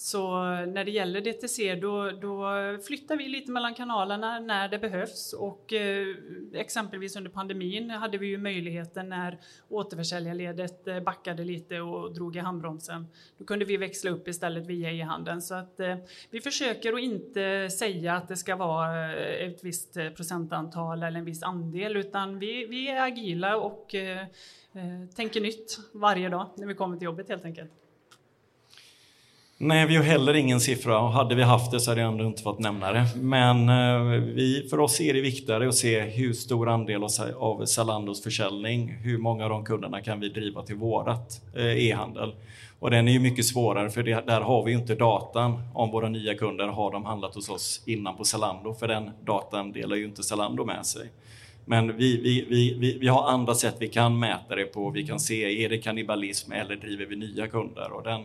[0.00, 2.52] Så när det gäller DTC då, då,
[2.86, 6.06] flyttar vi lite mellan kanalerna när det behövs och eh,
[6.54, 12.38] exempelvis under pandemin hade vi ju möjligheten när återförsäljarledet eh, backade lite och drog i
[12.38, 13.06] handbromsen.
[13.38, 15.96] Då kunde vi växla upp istället via e-handeln så att eh,
[16.30, 21.18] vi försöker att inte säga att det ska vara eh, ett visst eh, procentantal eller
[21.18, 24.26] en viss andel utan vi, vi är agila och eh,
[25.16, 27.87] tänker nytt varje dag när vi kommer till jobbet helt enkelt.
[29.60, 32.24] Nej, vi har heller ingen siffra och hade vi haft det så hade jag ändå
[32.24, 33.06] inte fått nämna det.
[33.16, 37.02] Men eh, vi, för oss är det viktigare att se hur stor andel
[37.36, 42.34] av Zalandos försäljning, hur många av de kunderna kan vi driva till vårat eh, e-handel.
[42.78, 46.08] Och den är ju mycket svårare för det, där har vi inte datan om våra
[46.08, 50.04] nya kunder har de handlat hos oss innan på Zalando, för den datan delar ju
[50.04, 51.10] inte Zalando med sig.
[51.64, 52.46] Men vi, vi,
[52.78, 54.90] vi, vi, har andra sätt vi kan mäta det på.
[54.90, 57.92] Vi kan se, är det kannibalism eller driver vi nya kunder?
[57.92, 58.24] Och den,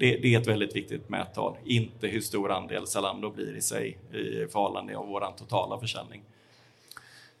[0.00, 3.98] det, det, är ett väldigt viktigt mättal, inte hur stor andel Zalando blir i sig
[4.12, 6.22] i förhållande av vår totala försäljning.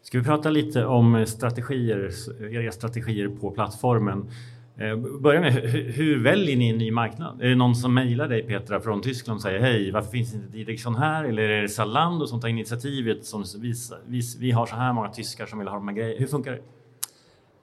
[0.02, 2.10] Ska vi prata lite om strategier,
[2.54, 4.30] era strategier på plattformen?
[4.76, 7.42] Eh, börja med, hur väljer ni en ny marknad?
[7.42, 10.48] Är det någon som mejlar dig Petra från Tyskland och säger hej, varför finns inte
[10.48, 11.24] Didriksson här?
[11.24, 15.08] Eller är det Zalando som tar initiativet som visar, vi, vi har så här många
[15.08, 16.18] tyskar som vill ha de här grejerna?
[16.18, 16.60] Hur funkar det?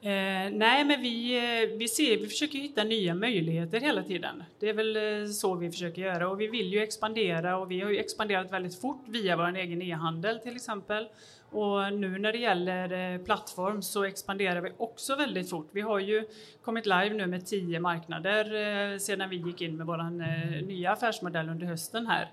[0.01, 4.43] Eh, nej, men vi, eh, vi, ser, vi försöker hitta nya möjligheter hela tiden.
[4.59, 7.81] Det är väl eh, så vi försöker göra och vi vill ju expandera och vi
[7.81, 11.07] har ju expanderat väldigt fort via vår egen e-handel till exempel.
[11.51, 15.69] Och nu när det gäller eh, plattform så expanderar vi också väldigt fort.
[15.71, 16.27] Vi har ju
[16.61, 18.45] kommit live nu med tio marknader
[18.93, 22.31] eh, sedan vi gick in med vår eh, nya affärsmodell under hösten här.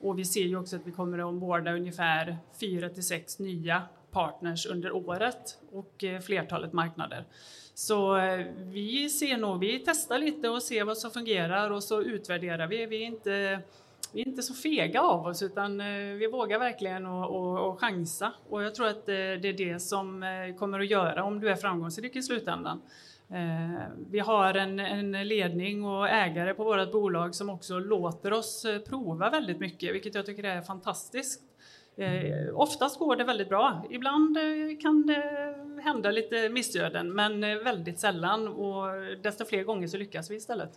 [0.00, 3.82] Och vi ser ju också att vi kommer att omborda ungefär fyra till sex nya
[4.16, 7.24] partners under året och eh, flertalet marknader.
[7.74, 12.02] Så eh, vi ser nog, vi testar lite och ser vad som fungerar och så
[12.02, 12.86] utvärderar vi.
[12.86, 13.60] Vi är inte
[14.12, 18.32] vi är inte så fega av oss utan eh, vi vågar verkligen och, chansa.
[18.48, 20.24] Och jag tror att det är det som
[20.58, 22.82] kommer att göra om du är framgångsrik i slutändan.
[24.10, 29.30] Vi har en, en, ledning och ägare på vårt bolag som också låter oss prova
[29.30, 31.45] väldigt mycket, vilket jag tycker är fantastiskt
[32.54, 33.86] oftast går det väldigt bra.
[33.90, 34.38] Ibland
[34.82, 38.86] kan det hända lite missöden, men väldigt sällan och
[39.22, 40.70] desto fler gånger så lyckas vi istället.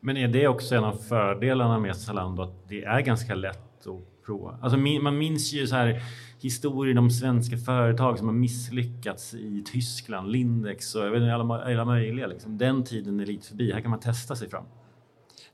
[0.00, 4.24] Men är det också en av fördelarna med Zalando att det är ganska lätt att
[4.26, 4.58] prova?
[4.62, 6.02] Alltså man minns ju så här
[6.40, 11.62] historier om svenska företag som har misslyckats i Tyskland, Lindex och jag vet inte, alla,
[11.64, 12.26] alla möjliga.
[12.26, 12.58] Liksom.
[12.58, 13.72] Den tiden är lite förbi.
[13.72, 14.64] Här kan man testa sig fram.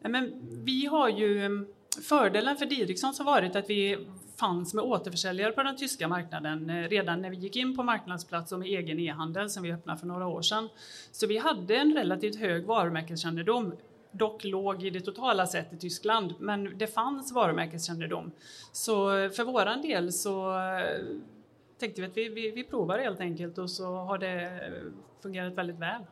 [0.01, 0.33] men
[0.65, 1.67] vi har ju
[2.09, 4.07] fördelen för Didriksson har varit att vi
[4.41, 8.53] fanns med återförsäljare på den tyska marknaden eh, redan när vi gick in på marknadsplats
[8.53, 10.69] och med egen e-handel som vi öppnade för några år sedan.
[11.13, 13.73] Så vi hade en relativt hög varumärkeskännedom
[14.15, 18.31] dock låg i det totala sett i Tyskland, men det fanns varumärkeskännedom.
[18.73, 20.99] Så eh, för våran del så eh,
[21.79, 24.61] tänkte vi att vi, vi, vi provar helt enkelt och så har det
[25.23, 26.03] fungerat väldigt väl.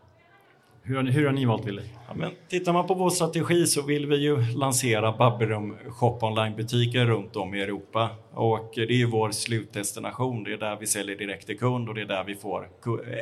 [0.85, 1.83] Hur har, ni, hur har ni valt Wille?
[2.09, 7.05] Ja, men tittar man på vår strategi så vill vi ju lansera Babberum shop online-butiker
[7.05, 8.09] runt om i Europa.
[8.33, 10.45] Och det är ju vår slutdestination.
[10.45, 12.69] Det är där vi säljer direkt till kund och det är där vi får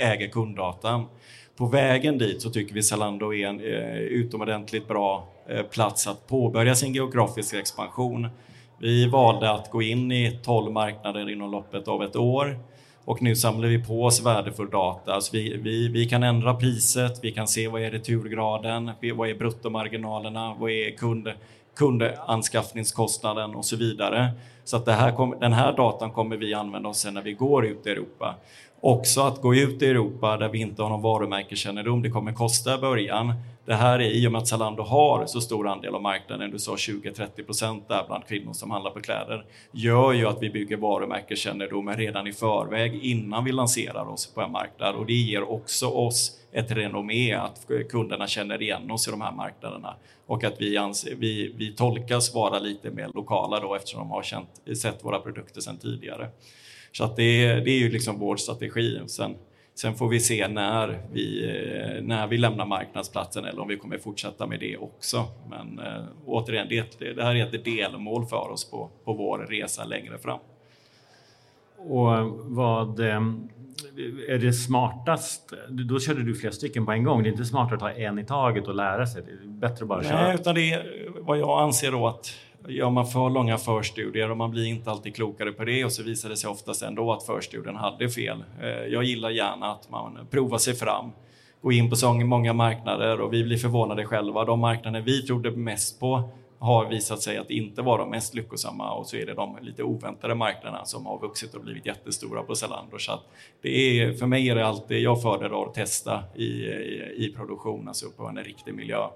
[0.01, 1.05] äger kunddatan
[1.57, 6.27] på vägen dit så tycker vi Zalando är en eh, utomordentligt bra eh, plats att
[6.27, 8.29] påbörja sin geografiska expansion.
[8.79, 12.59] Vi valde att gå in i 12 marknader inom loppet av ett år
[13.05, 15.15] och nu samlar vi på oss värdefull data.
[15.15, 19.35] Alltså vi, vi, vi kan ändra priset, vi kan se vad är returgraden, vad är
[19.35, 21.29] bruttomarginalerna, vad är kund,
[21.77, 24.31] kundanskaffningskostnaden och så vidare.
[24.65, 27.33] Så att det här kom, den här datan kommer vi använda oss sen när vi
[27.33, 28.35] går ut i Europa.
[28.83, 32.75] Också att gå ut i Europa där vi inte har någon varumärkeskännedom, det kommer kosta
[32.75, 33.33] i början.
[33.67, 36.59] Det här är i och med att Zalando har så stor andel av marknaden, du
[36.59, 40.77] sa 20-30 procent där bland kvinnor som handlar på kläder, gör ju att vi bygger
[40.77, 45.87] varumärkeskännedomen redan i förväg innan vi lanserar oss på en marknad och det ger också
[45.87, 49.95] oss ett renommé att kunderna känner igen oss i de här marknaderna
[50.27, 54.23] och att vi, anser, vi, vi tolkas vara lite mer lokala då eftersom de har
[54.23, 54.49] känt,
[54.83, 56.29] sett våra produkter sedan tidigare.
[56.93, 59.01] Så att det, det är ju liksom vår strategi.
[59.07, 59.35] Sen,
[59.75, 63.99] sen får vi se när vi, eh, när vi lämnar marknadsplatsen eller om vi kommer
[63.99, 65.25] fortsätta med det också.
[65.51, 69.85] Men äh, återigen, det, det här är ett delmål för oss på, på vår resa
[69.85, 70.39] längre fram.
[71.77, 73.23] Och vad eh,
[74.29, 75.53] är det smartast?
[75.69, 77.23] Då körde du flera stycken på en gång.
[77.23, 79.23] Det är inte smartare att ta en i taget och lära sig.
[79.23, 80.23] Det är bättre att bara köra.
[80.23, 82.35] Nej, utan det är vad jag anser då att
[82.69, 86.03] gör man för långa förstudier och man blir inte alltid klokare på det och så
[86.03, 88.45] visar det sig oftast ändå att förstudien hade fel.
[88.63, 91.13] Eh, jag gillar gärna att man provar sig fram,
[91.63, 94.45] går in på så många marknader och vi blir förvånade själva.
[94.45, 98.93] De marknader vi trodde mest på har visat sig att inte vara de mest lyckosamma
[98.93, 102.55] och så är det de lite oväntade marknaderna som har vuxit och blivit jättestora på
[102.55, 102.99] Zalando.
[102.99, 103.25] Så att
[103.63, 107.89] det är, för mig är det alltid, jag föredrar att testa i, i, i produktion,
[107.89, 109.07] alltså på en riktig miljö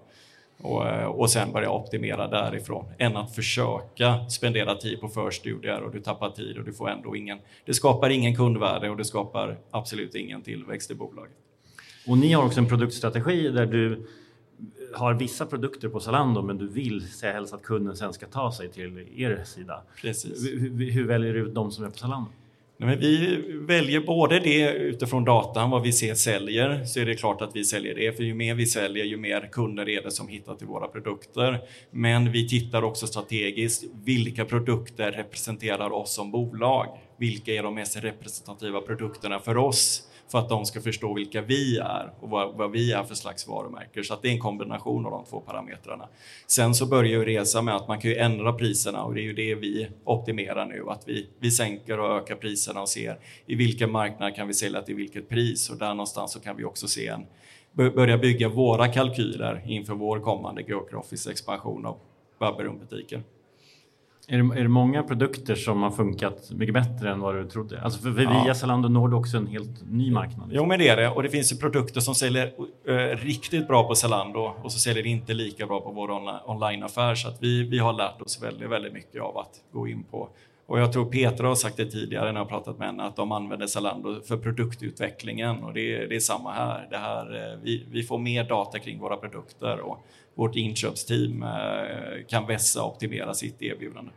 [0.63, 5.93] och, eh, och sen börja optimera därifrån än att försöka spendera tid på förstudier och
[5.93, 7.39] du tappar tid och du får ändå ingen.
[7.65, 11.37] Det skapar ingen kundvärde och det skapar absolut ingen tillväxt i bolaget.
[12.07, 14.07] Och ni har också en produktstrategi där du
[14.95, 18.53] har vissa produkter på Zalando men du vill säga helst att kunden sen ska ta
[18.53, 19.83] sig till er sida.
[20.01, 20.45] Precis.
[20.53, 22.31] Hur, hur väljer du ut de som är på Zalando?
[22.77, 27.43] Men vi väljer både det utifrån datan, vad vi ser säljer, så är det klart
[27.43, 30.29] att vi säljer det, för ju mer vi säljer, ju mer kunder är det som
[30.29, 31.61] hittar till våra produkter.
[31.91, 36.87] Men vi tittar också strategiskt, vilka produkter representerar oss som bolag?
[37.17, 40.09] Vilka är de mest representativa produkterna för oss?
[40.29, 43.49] för att de ska förstå vilka vi är och vad, vad vi är för slags
[43.49, 44.05] varumärken.
[44.05, 46.09] Så att det är en kombination av de två parametrarna.
[46.47, 49.23] Sen så börjar ju resa med att man kan ju ändra priserna och det är
[49.23, 50.85] ju det vi optimerar nu.
[50.89, 54.83] Att vi, vi sänker och ökar priserna och ser i vilken marknad kan vi sälja
[54.83, 57.27] till vilket pris och där någonstans så kan vi också se en
[57.73, 61.97] börja bygga våra kalkyler inför vår kommande geografiska expansion av
[62.39, 63.23] Babberum-butiker.
[64.29, 67.83] Är det, är det många produkter som har funkat mycket bättre än vad du trodde?
[67.83, 68.43] Alltså för, för ja.
[68.45, 70.51] via Zalando når du också en helt ny marknad.
[70.53, 71.09] Jo, men det är det.
[71.09, 72.47] Och det finns ju produkter som säljer
[72.89, 76.11] uh, riktigt bra på Zalando och så säljer det inte lika bra på vår
[76.51, 77.15] onlineaffär.
[77.15, 80.29] Så att vi, vi har lärt oss väldigt, väldigt mycket av att gå in på
[80.67, 83.33] och jag tror Peter har sagt det tidigare när jag pratat med henne att de
[83.33, 86.87] använder Zalando för produktutvecklingen och det är, det är samma här.
[86.91, 92.27] Det här eh, vi, vi får mer data kring våra produkter och vårt inköpsteam eh,
[92.29, 94.11] kan vässa och optimera sitt erbjudande.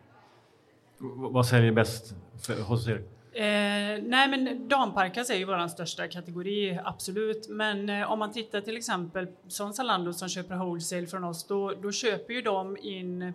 [1.16, 3.04] Vad säljer bäst för, hos er?
[3.34, 7.50] Eh, nej, men damparkas är ju vår största kategori, absolut.
[7.50, 11.74] Men eh, om man tittar till exempel som Zalando som köper wholesale från oss, då,
[11.82, 13.34] då köper ju de in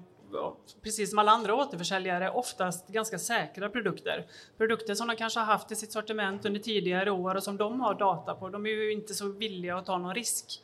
[0.82, 4.26] precis som alla andra återförsäljare, oftast ganska säkra produkter.
[4.58, 7.80] Produkter som de kanske har haft i sitt sortiment under tidigare år och som de
[7.80, 8.48] har data på.
[8.48, 10.62] De är ju inte så villiga att ta någon risk.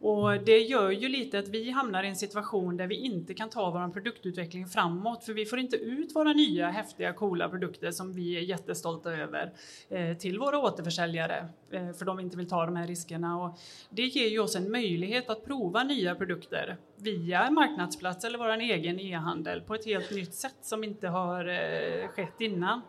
[0.00, 3.50] Och det gör ju lite att vi hamnar i en situation där vi inte kan
[3.50, 8.12] ta vår produktutveckling framåt för vi får inte ut våra nya häftiga coola produkter som
[8.12, 9.52] vi är jättestolta över
[9.88, 13.44] eh, till våra återförsäljare eh, för de inte vill ta de här riskerna.
[13.44, 13.58] Och
[13.90, 18.50] det ger ju oss en möjlighet att prova nya produkter via en marknadsplats eller vår
[18.50, 22.82] egen e-handel på ett helt nytt sätt som inte har eh, skett innan.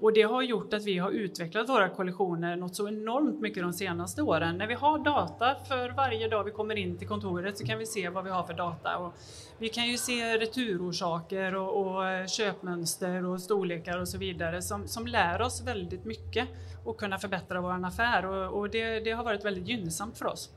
[0.00, 3.72] Och det har gjort att vi har utvecklat våra kollektioner något så enormt mycket de
[3.72, 4.58] senaste åren.
[4.58, 7.86] När vi har data för varje dag vi kommer in till kontoret så kan vi
[7.86, 8.96] se vad vi har för data.
[8.96, 9.14] Och
[9.58, 14.88] vi kan ju se returorsaker och, och eh, köpmönster och storlekar och så vidare som,
[14.88, 16.48] som lär oss väldigt mycket
[16.84, 20.50] och kunna förbättra vår affär och, och det, det har varit väldigt gynnsamt för oss.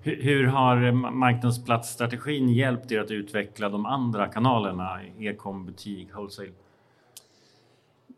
[0.00, 6.63] Hur har eh, marknadsplatsstrategin hjälpt er att utveckla de andra kanalerna, e-com, butik, wholesale?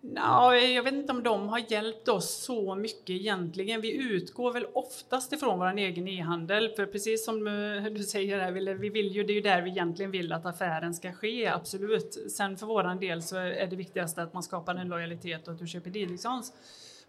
[0.08, 3.80] No, jag vet inte om de har hjälpt oss så mycket egentligen.
[3.80, 8.52] Vi utgår väl oftast ifrån vår egen e-handel, för precis som eh, du säger, här,
[8.74, 12.32] vi vill ju, det är ju där vi egentligen vill att affären ska ske, absolut.
[12.32, 15.58] Sen för vår del så är det viktigaste att man skapar en lojalitet och att
[15.58, 16.52] du köper Didriksons.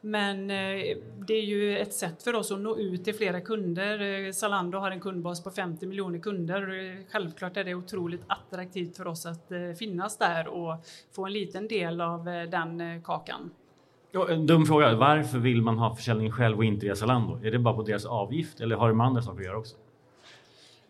[0.08, 4.26] Men eh, det är ju ett sätt för oss att nå ut till flera kunder.
[4.26, 6.98] Eh, Zalando har en kundbas på 50 miljoner kunder.
[7.12, 10.76] Självklart är det otroligt attraktivt för oss att eh, finnas där och
[11.16, 13.50] få en liten del av den kakan.
[14.30, 14.96] En dum fråga.
[14.96, 17.40] Varför vill man ha försäljning själv och inte via Zalando?
[17.44, 19.76] Är det bara på deras avgift eller har det med andra saker att göra också?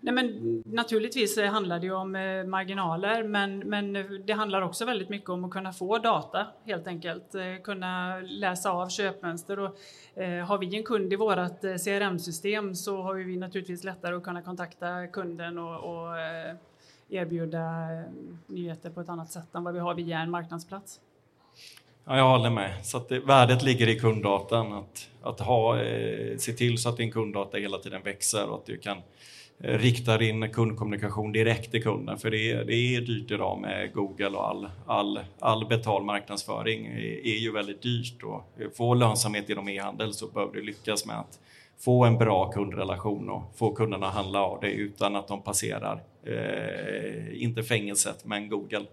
[0.08, 3.94] Nej, men naturligtvis handlar det om eh, marginaler, men, men
[4.26, 7.36] det handlar också väldigt mycket om att kunna få data helt enkelt.
[7.36, 9.78] Eh, kunna läsa av köpmönster och
[10.22, 14.24] eh, har vi en kund i vårt eh, CRM-system så har vi naturligtvis lättare att
[14.24, 16.56] kunna kontakta kunden och, och eh,
[17.10, 18.12] erbjuda eh,
[18.48, 21.00] nyheter på ett annat sätt än vad vi har via en marknadsplats.
[22.06, 22.86] Ja, jag håller med.
[22.86, 24.74] Så det, värdet ligger i kunddatan.
[24.74, 28.66] Att, att ha, eh, se till så att din kunddata hela tiden växer och att
[28.66, 29.02] du kan Eh,
[29.64, 32.18] Eh, riktar in kundkommunikation direkt till kunden.
[32.18, 36.86] För det är, det är dyrt idag med Google och all, all, all betald marknadsföring
[36.86, 38.24] är, är ju väldigt dyrt.
[38.24, 38.44] Och
[38.78, 41.40] få lönsamhet inom e-handel så behöver du lyckas med att
[41.80, 46.04] få en bra kundrelation och få kunderna att handla av det utan att de passerar,
[46.26, 48.86] eh, inte fängelset, men Google.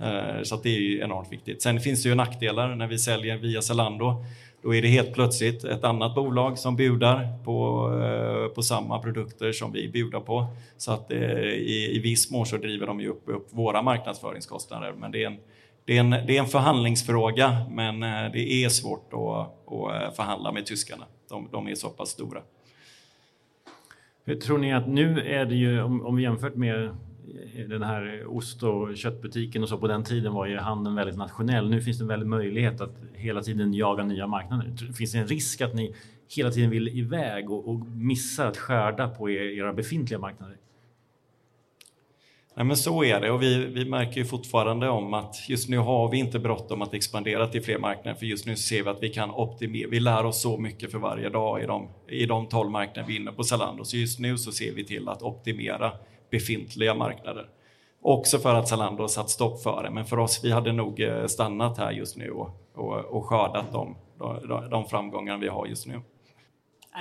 [0.00, 1.62] Eh, så det är ju enormt viktigt.
[1.62, 4.24] Sen finns det ju nackdelar när vi säljer via Zalando
[4.62, 9.52] då är det helt plötsligt ett annat bolag som bjuder på, eh, på samma produkter
[9.52, 10.46] som vi bjuder på.
[10.76, 14.92] Så att eh, i, i viss mån så driver de ju upp, upp våra marknadsföringskostnader.
[14.98, 15.36] Men det är en,
[15.84, 19.72] det är en, det är en förhandlingsfråga, men eh, det är svårt att,
[20.08, 21.04] att förhandla med tyskarna.
[21.28, 22.40] De, de är så pass stora.
[24.24, 26.96] Hur tror ni att nu är det ju, om, om vi jämfört med
[27.68, 31.70] den här ost och köttbutiken och så på den tiden var ju handeln väldigt nationell.
[31.70, 34.92] Nu finns det en väldig möjlighet att hela tiden jaga nya marknader.
[34.92, 35.94] Finns det en risk att ni
[36.36, 40.56] hela tiden vill iväg och, och missar att skörda på era befintliga marknader?
[42.54, 45.78] Nej, men så är det och vi, vi märker ju fortfarande om att just nu
[45.78, 49.02] har vi inte bråttom att expandera till fler marknader för just nu ser vi att
[49.02, 49.88] vi kan optimera.
[49.90, 53.16] Vi lär oss så mycket för varje dag i de, i de 12 marknader vi
[53.16, 53.84] är inne på Zalando.
[53.84, 55.92] Så just nu så ser vi till att optimera
[56.32, 57.48] befintliga marknader.
[58.00, 61.00] Också för att Zalando har satt stopp för det, men för oss, vi hade nog
[61.00, 65.66] eh, stannat här just nu och, och, och skördat de, de, de framgångar vi har
[65.66, 66.00] just nu.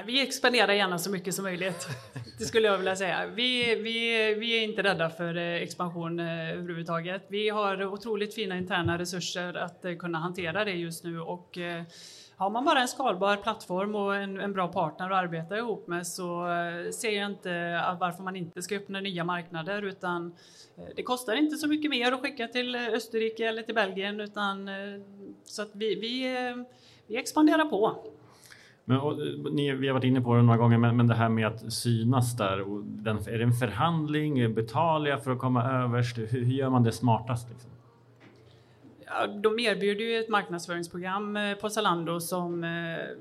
[0.05, 1.87] Vi expanderar gärna så mycket som möjligt.
[2.39, 3.27] Det skulle jag vilja säga.
[3.27, 7.25] Vi, vi, vi är inte rädda för eh, expansion eh, överhuvudtaget.
[7.27, 11.57] Vi har otroligt fina interna resurser att kunna hantera det just nu och
[12.41, 16.07] har man bara en skalbar plattform och en, en, bra partner att arbeta ihop med
[16.07, 20.33] så eh, ser jag inte eh, varför man inte ska öppna nya marknader utan
[20.77, 24.69] eh, det kostar inte så mycket mer att skicka till Österrike eller till Belgien utan
[25.43, 26.35] så att vi, vi,
[27.07, 27.95] vi expanderar på.
[28.85, 29.17] Men, och,
[29.51, 31.73] ni, vi har varit inne på det några gånger, men, men det här med att
[31.73, 32.61] synas där.
[32.61, 34.53] Och den, är det en förhandling?
[34.53, 36.17] Betalar jag för att komma överst?
[36.17, 37.49] Hur, hur gör man det smartast?
[37.49, 37.71] Liksom?
[39.27, 43.17] De erbjuder ju ett marknadsföringsprogram eh, på Zalando som eh,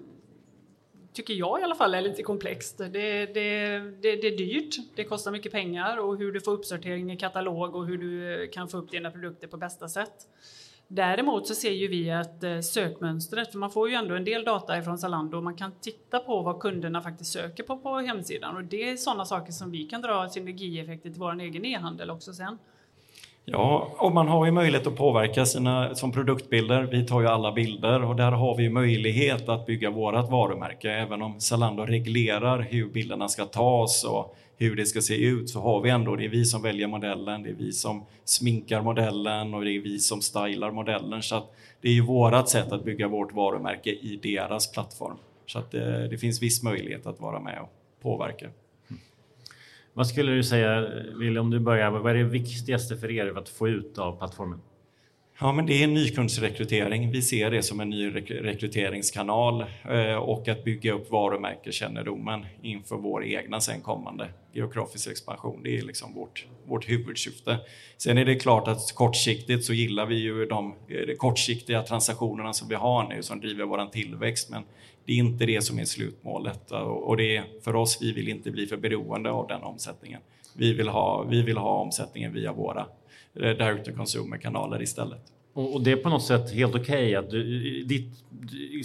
[1.13, 2.79] tycker jag i alla fall är lite komplext.
[2.79, 3.27] Det, det,
[3.79, 7.75] det, det, är dyrt, det kostar mycket pengar och hur du får uppsortering i katalog
[7.75, 10.29] och hur du eh, kan få upp dina produkter på bästa sätt.
[10.89, 14.79] Däremot så ser ju vi att sökmönstret, för man får ju ändå en del data
[14.79, 18.65] ifrån Zalando och man kan titta på vad kunderna faktiskt söker på på hemsidan och
[18.65, 22.59] det är sådana saker som vi kan dra synergieffekter till vår egen e-handel också sen.
[23.53, 26.83] Ja, och man har ju möjlighet att påverka sina som produktbilder.
[26.83, 30.91] Vi tar ju alla bilder och där har vi möjlighet att bygga vårat varumärke.
[30.91, 35.61] Även om Zalando reglerar hur bilderna ska tas och hur det ska se ut så
[35.61, 39.55] har vi ändå, det är vi som väljer modellen, det är vi som sminkar modellen
[39.55, 41.23] och det är vi som stylar modellen.
[41.23, 45.17] Så att det är ju vårat sätt att bygga vårt varumärke i deras plattform.
[45.47, 47.73] Så att det, det finns viss möjlighet att vara med och
[48.03, 48.47] påverka.
[50.01, 53.49] Vad skulle du säga, Wille, om du börjar, vad är det viktigaste för er att
[53.49, 54.61] få ut av plattformen?
[55.43, 57.11] Ja, men det är nykundsrekrytering.
[57.11, 63.25] Vi ser det som en ny rekryteringskanal eh, och att bygga upp varumärkeskännedomen inför vår
[63.25, 65.63] egna sen kommande geografisk expansion.
[65.63, 67.59] Det är liksom vårt, vårt huvudsyfte.
[67.97, 72.53] Sen är det klart att kortsiktigt så gillar vi ju de, eh, de kortsiktiga transaktionerna
[72.53, 74.51] som vi har nu som driver vår tillväxt.
[74.51, 74.63] Men
[75.07, 78.51] det är inte det som är slutmålet och det är för oss, vi vill inte
[78.51, 80.21] bli för beroende av den omsättningen.
[80.57, 82.87] Vi vill ha, vi vill ha omsättningen via våra
[83.35, 85.23] direct to consumer-kanaler istället.
[85.53, 88.13] Och, det är på något sätt helt okej okay att du, ditt,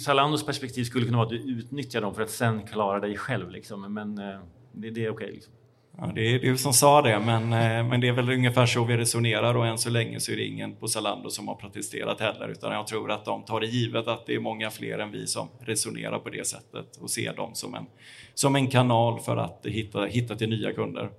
[0.02, 3.50] Zalandos perspektiv skulle kunna vara att du utnyttjar dem för att sen klara dig själv.
[3.50, 3.94] Liksom.
[3.94, 4.38] Men eh,
[4.72, 5.10] det, det är okej.
[5.10, 5.52] Okay, liksom.
[5.98, 8.84] Ja, det är du som sa det, men, eh, men det är väl ungefär så
[8.84, 12.20] vi resonerar och än så länge så är det ingen på Zalando som har protesterat
[12.20, 15.12] heller, utan jag tror att de tar det givet att det är många fler än
[15.12, 17.86] vi som resonerar på det sättet och ser dem som en,
[18.34, 21.10] som en kanal för att hitta, hitta till nya kunder.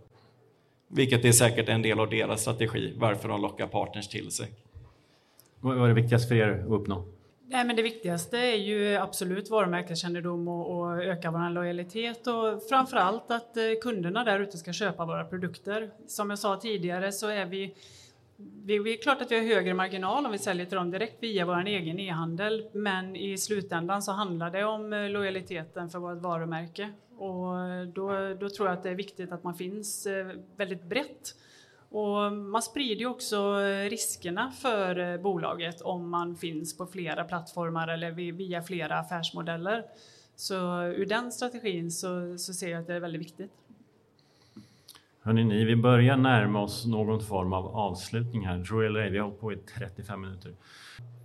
[0.87, 4.47] Vilket är säkert en del av deras strategi, varför de lockar partners till sig.
[5.59, 7.05] Vad är det viktigaste för er att uppnå?
[7.49, 12.97] Nej, men det viktigaste är ju absolut varumärkeskännedom och, och öka vår lojalitet och framför
[12.97, 15.89] allt att eh, kunderna där ute ska köpa våra produkter.
[16.07, 17.75] Som jag sa tidigare så är vi
[18.39, 21.23] vi, det är klart att vi har högre marginal om vi säljer till dem direkt
[21.23, 26.21] via vår egen e-handel, men i slutändan så handlar det om eh, lojaliteten för vårt
[26.21, 30.83] varumärke och då, då tror jag att det är viktigt att man finns eh, väldigt
[30.83, 31.35] brett
[31.89, 37.23] och man sprider ju också eh, riskerna för eh, bolaget om man finns på flera
[37.23, 39.85] plattformar eller via flera affärsmodeller.
[40.35, 43.51] Så ur den strategin så, så ser jag att det är väldigt viktigt.
[45.27, 48.63] Hörrni, ni, vi börjar närma oss någon form av avslutning här.
[48.63, 50.53] Tror eller ej, vi har hållit på i 35 minuter.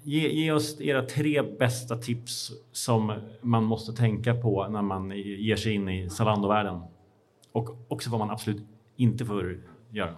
[0.02, 5.56] Ge, ge, oss era tre bästa tips som man måste tänka på när man ger
[5.56, 6.80] sig in i Zalando-världen.
[7.52, 8.62] Och också vad man absolut
[8.96, 10.14] inte får göra.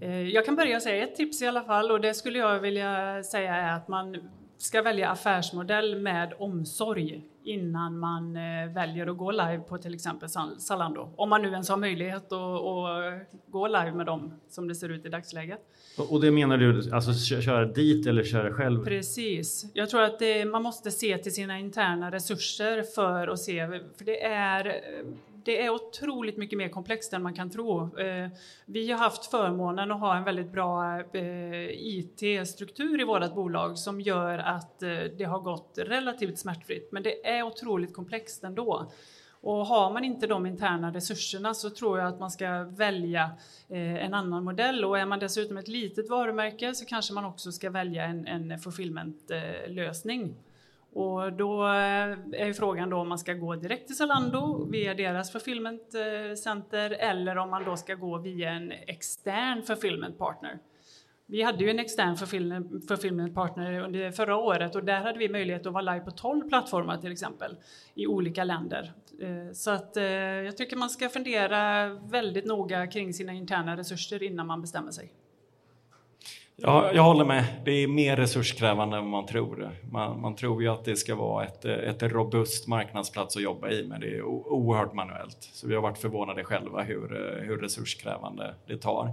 [0.00, 3.22] Eh, jag kan börja säga ett tips i alla fall och det skulle jag vilja
[3.22, 4.16] säga är att man
[4.58, 10.28] ska välja affärsmodell med omsorg innan man eh, väljer att gå live på till exempel
[10.58, 11.12] Zalando.
[11.16, 14.88] Om man nu ens har möjlighet att, att gå live med dem som det ser
[14.88, 15.60] ut i dagsläget.
[16.10, 18.84] Och det menar du, alltså köra dit eller köra själv?
[18.84, 19.66] Precis.
[19.74, 24.04] Jag tror att det, man måste se till sina interna resurser för att se, för
[24.04, 24.80] det är
[25.44, 27.98] det är otroligt mycket mer komplext än man kan tro.
[27.98, 28.28] Eh,
[28.66, 31.00] vi har haft förmånen att ha en väldigt bra
[31.70, 37.26] IT-struktur i vårt bolag som gör att eh, det har gått relativt smärtfritt, men det
[37.26, 38.92] är otroligt komplext ändå.
[39.40, 43.30] Och har man inte de interna resurserna så tror jag att man ska välja
[43.68, 47.70] en annan modell och är man dessutom ett litet varumärke så kanske man också ska
[47.70, 50.34] välja en, en fulfillment-lösning.
[50.92, 55.32] Och då eh, är frågan då om man ska gå direkt till Zalando via deras
[55.32, 55.94] fulfillment
[56.42, 60.58] center eller om man då ska gå via en extern fulfillment partner.
[61.32, 62.16] Vi hade ju en extern
[62.88, 66.48] fulfillment partner under förra året och där hade vi möjlighet att vara live på 12
[66.48, 67.56] plattformar till exempel
[67.94, 68.92] i olika länder.
[69.20, 74.22] Eh, så att eh, jag tycker man ska fundera väldigt noga kring sina interna resurser
[74.22, 75.12] innan man bestämmer sig.
[76.56, 77.44] Jag, jag håller med.
[77.64, 79.70] Det är mer resurskrävande än man tror.
[79.90, 83.86] Man, man tror ju att det ska vara ett, ett robust marknadsplats att jobba i,
[83.88, 85.38] men det är oerhört manuellt.
[85.40, 89.10] Så vi har varit förvånade själva hur, hur resurskrävande det tar.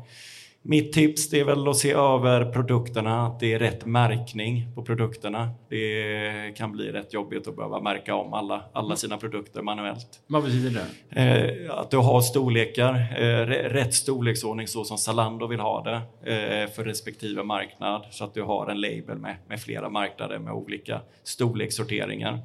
[0.62, 5.52] Mitt tips är väl att se över produkterna, att det är rätt märkning på produkterna.
[5.70, 10.08] Det kan bli rätt jobbigt att behöva märka om alla, alla sina produkter manuellt.
[10.28, 11.22] Vad betyder det?
[11.22, 15.96] Eh, att du har storlekar, eh, rätt storleksordning så som Zalando vill ha det
[16.34, 18.06] eh, för respektive marknad.
[18.12, 22.40] Så att du har en label med, med flera marknader med olika storlekssorteringar.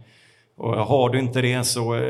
[0.56, 2.00] Och har du inte det så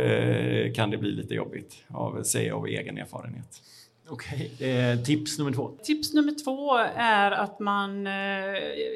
[0.74, 3.62] kan det bli lite jobbigt, av, säger jag av egen erfarenhet.
[4.08, 5.70] Okej, eh, tips nummer två.
[5.82, 8.12] Tips nummer två är att man, eh,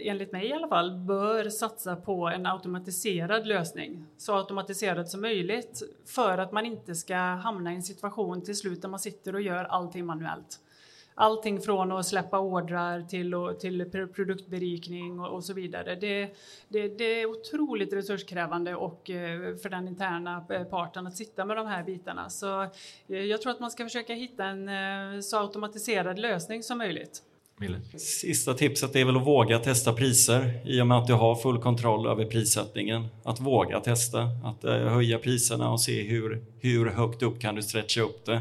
[0.02, 4.04] enligt mig i alla fall, bör satsa på en automatiserad lösning.
[4.18, 8.82] Så automatiserad som möjligt för att man inte ska hamna i en situation till slut
[8.82, 10.60] där man sitter och gör allting manuellt
[11.18, 15.94] allting från att släppa ordrar till, och, till produktberikning och, och så vidare.
[15.94, 16.34] Det,
[16.68, 21.56] det, det, är otroligt resurskrävande och eh, för den interna eh, parten att sitta med
[21.56, 22.30] de här bitarna.
[22.30, 22.68] Så eh,
[23.08, 27.22] jag tror att man ska försöka hitta en så automatiserad lösning som möjligt.
[27.96, 31.62] Sista tipset är väl att våga testa priser i och med att du har full
[31.62, 33.06] kontroll över prissättningen.
[33.24, 34.62] Att våga testa, att
[34.92, 38.40] höja priserna och se hur, hur högt upp kan du stretcha upp det.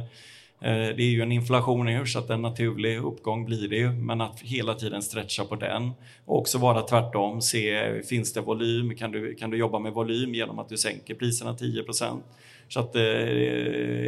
[0.61, 3.91] Eh, det är ju en inflation i så att en naturlig uppgång blir det ju,
[3.91, 5.91] men att hela tiden stretcha på den.
[6.25, 10.33] Och också vara tvärtom, se finns det volym, kan du, kan du jobba med volym
[10.33, 11.83] genom att du sänker priserna 10
[12.67, 13.01] Så att eh,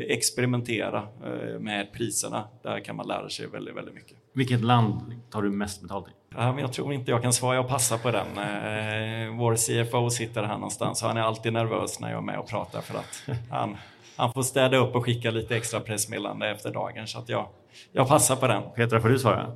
[0.08, 4.18] experimentera eh, med priserna, där kan man lära sig väldigt, väldigt mycket.
[4.34, 6.12] Vilket land tar du mest betalt i?
[6.36, 8.28] Ja, men jag tror inte jag kan svara, jag passar på den.
[8.28, 12.48] Eh, vår CFO sitter här någonstans han är alltid nervös när jag är med och
[12.48, 13.78] pratar för att han
[14.20, 17.08] han får städa upp och skicka lite extra pressmeddelande efter dagen.
[17.08, 17.48] Så att jag,
[17.92, 18.64] jag passar på den.
[18.76, 19.52] Petra, får du svara?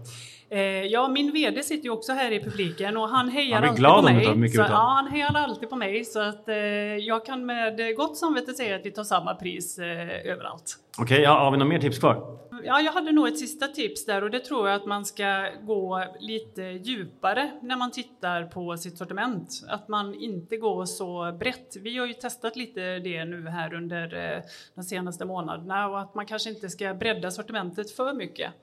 [0.50, 3.86] Eh, ja, min VD sitter ju också här i publiken och han hejar han alltid
[3.86, 4.50] på mig.
[4.50, 6.56] Så, ja, han hejar alltid på mig så att eh,
[6.98, 10.76] jag kan med gott samvete säga att vi tar samma pris eh, överallt.
[10.98, 12.38] Okej, okay, ja, har vi några mer tips kvar?
[12.66, 15.50] Ja, jag hade nog ett sista tips där och det tror jag att man ska
[15.62, 19.50] gå lite djupare när man tittar på sitt sortiment.
[19.68, 21.76] Att man inte går så brett.
[21.76, 24.44] Vi har ju testat lite det nu här under eh,
[24.76, 28.54] de senaste månaderna och att man kanske inte ska bredda sortimentet för mycket.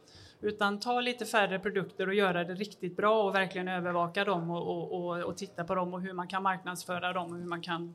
[0.42, 4.68] Utan ta lite färre produkter och göra det riktigt bra och verkligen övervaka dem och,
[4.68, 7.62] och, och, och titta på dem och hur man kan marknadsföra dem och hur man
[7.62, 7.94] kan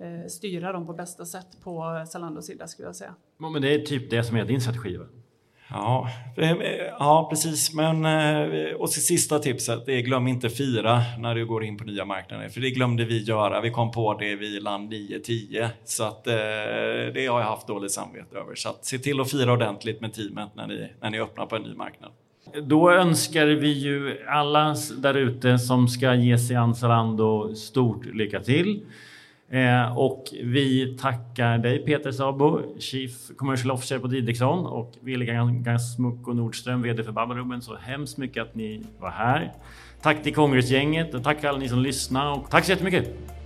[0.00, 3.14] eh, styra dem på bästa sätt på Zalandos sida skulle jag säga.
[3.38, 4.96] Men det är typ det som är din strategi?
[4.96, 5.06] Va?
[5.72, 6.58] Ja, eh, eh,
[6.98, 7.74] ja, precis.
[7.74, 12.04] Men, eh, och sista tipset är glöm inte fira när du går in på nya
[12.04, 12.48] marknader.
[12.48, 13.60] För det glömde vi göra.
[13.60, 15.68] Vi kom på det vid land 9-10.
[15.84, 18.54] Så att, det har jag haft dåligt samvete över.
[18.54, 21.56] Så att, se till att fira ordentligt med teamet när ni, när ni öppnar på
[21.56, 22.10] en ny marknad.
[22.62, 28.40] Då önskar vi ju alla där ute som ska ge sig an Zalando stort lycka
[28.40, 28.80] till.
[29.50, 36.32] Eh, och vi tackar dig Peter Sabo, Chief Commercial Officer på Didriksson och William Gasmucko
[36.32, 39.52] Nordström, VD för Babelrummen, så hemskt mycket att ni var här.
[40.02, 43.39] Tack till Kongressgänget och tack alla ni som lyssnade och tack så jättemycket!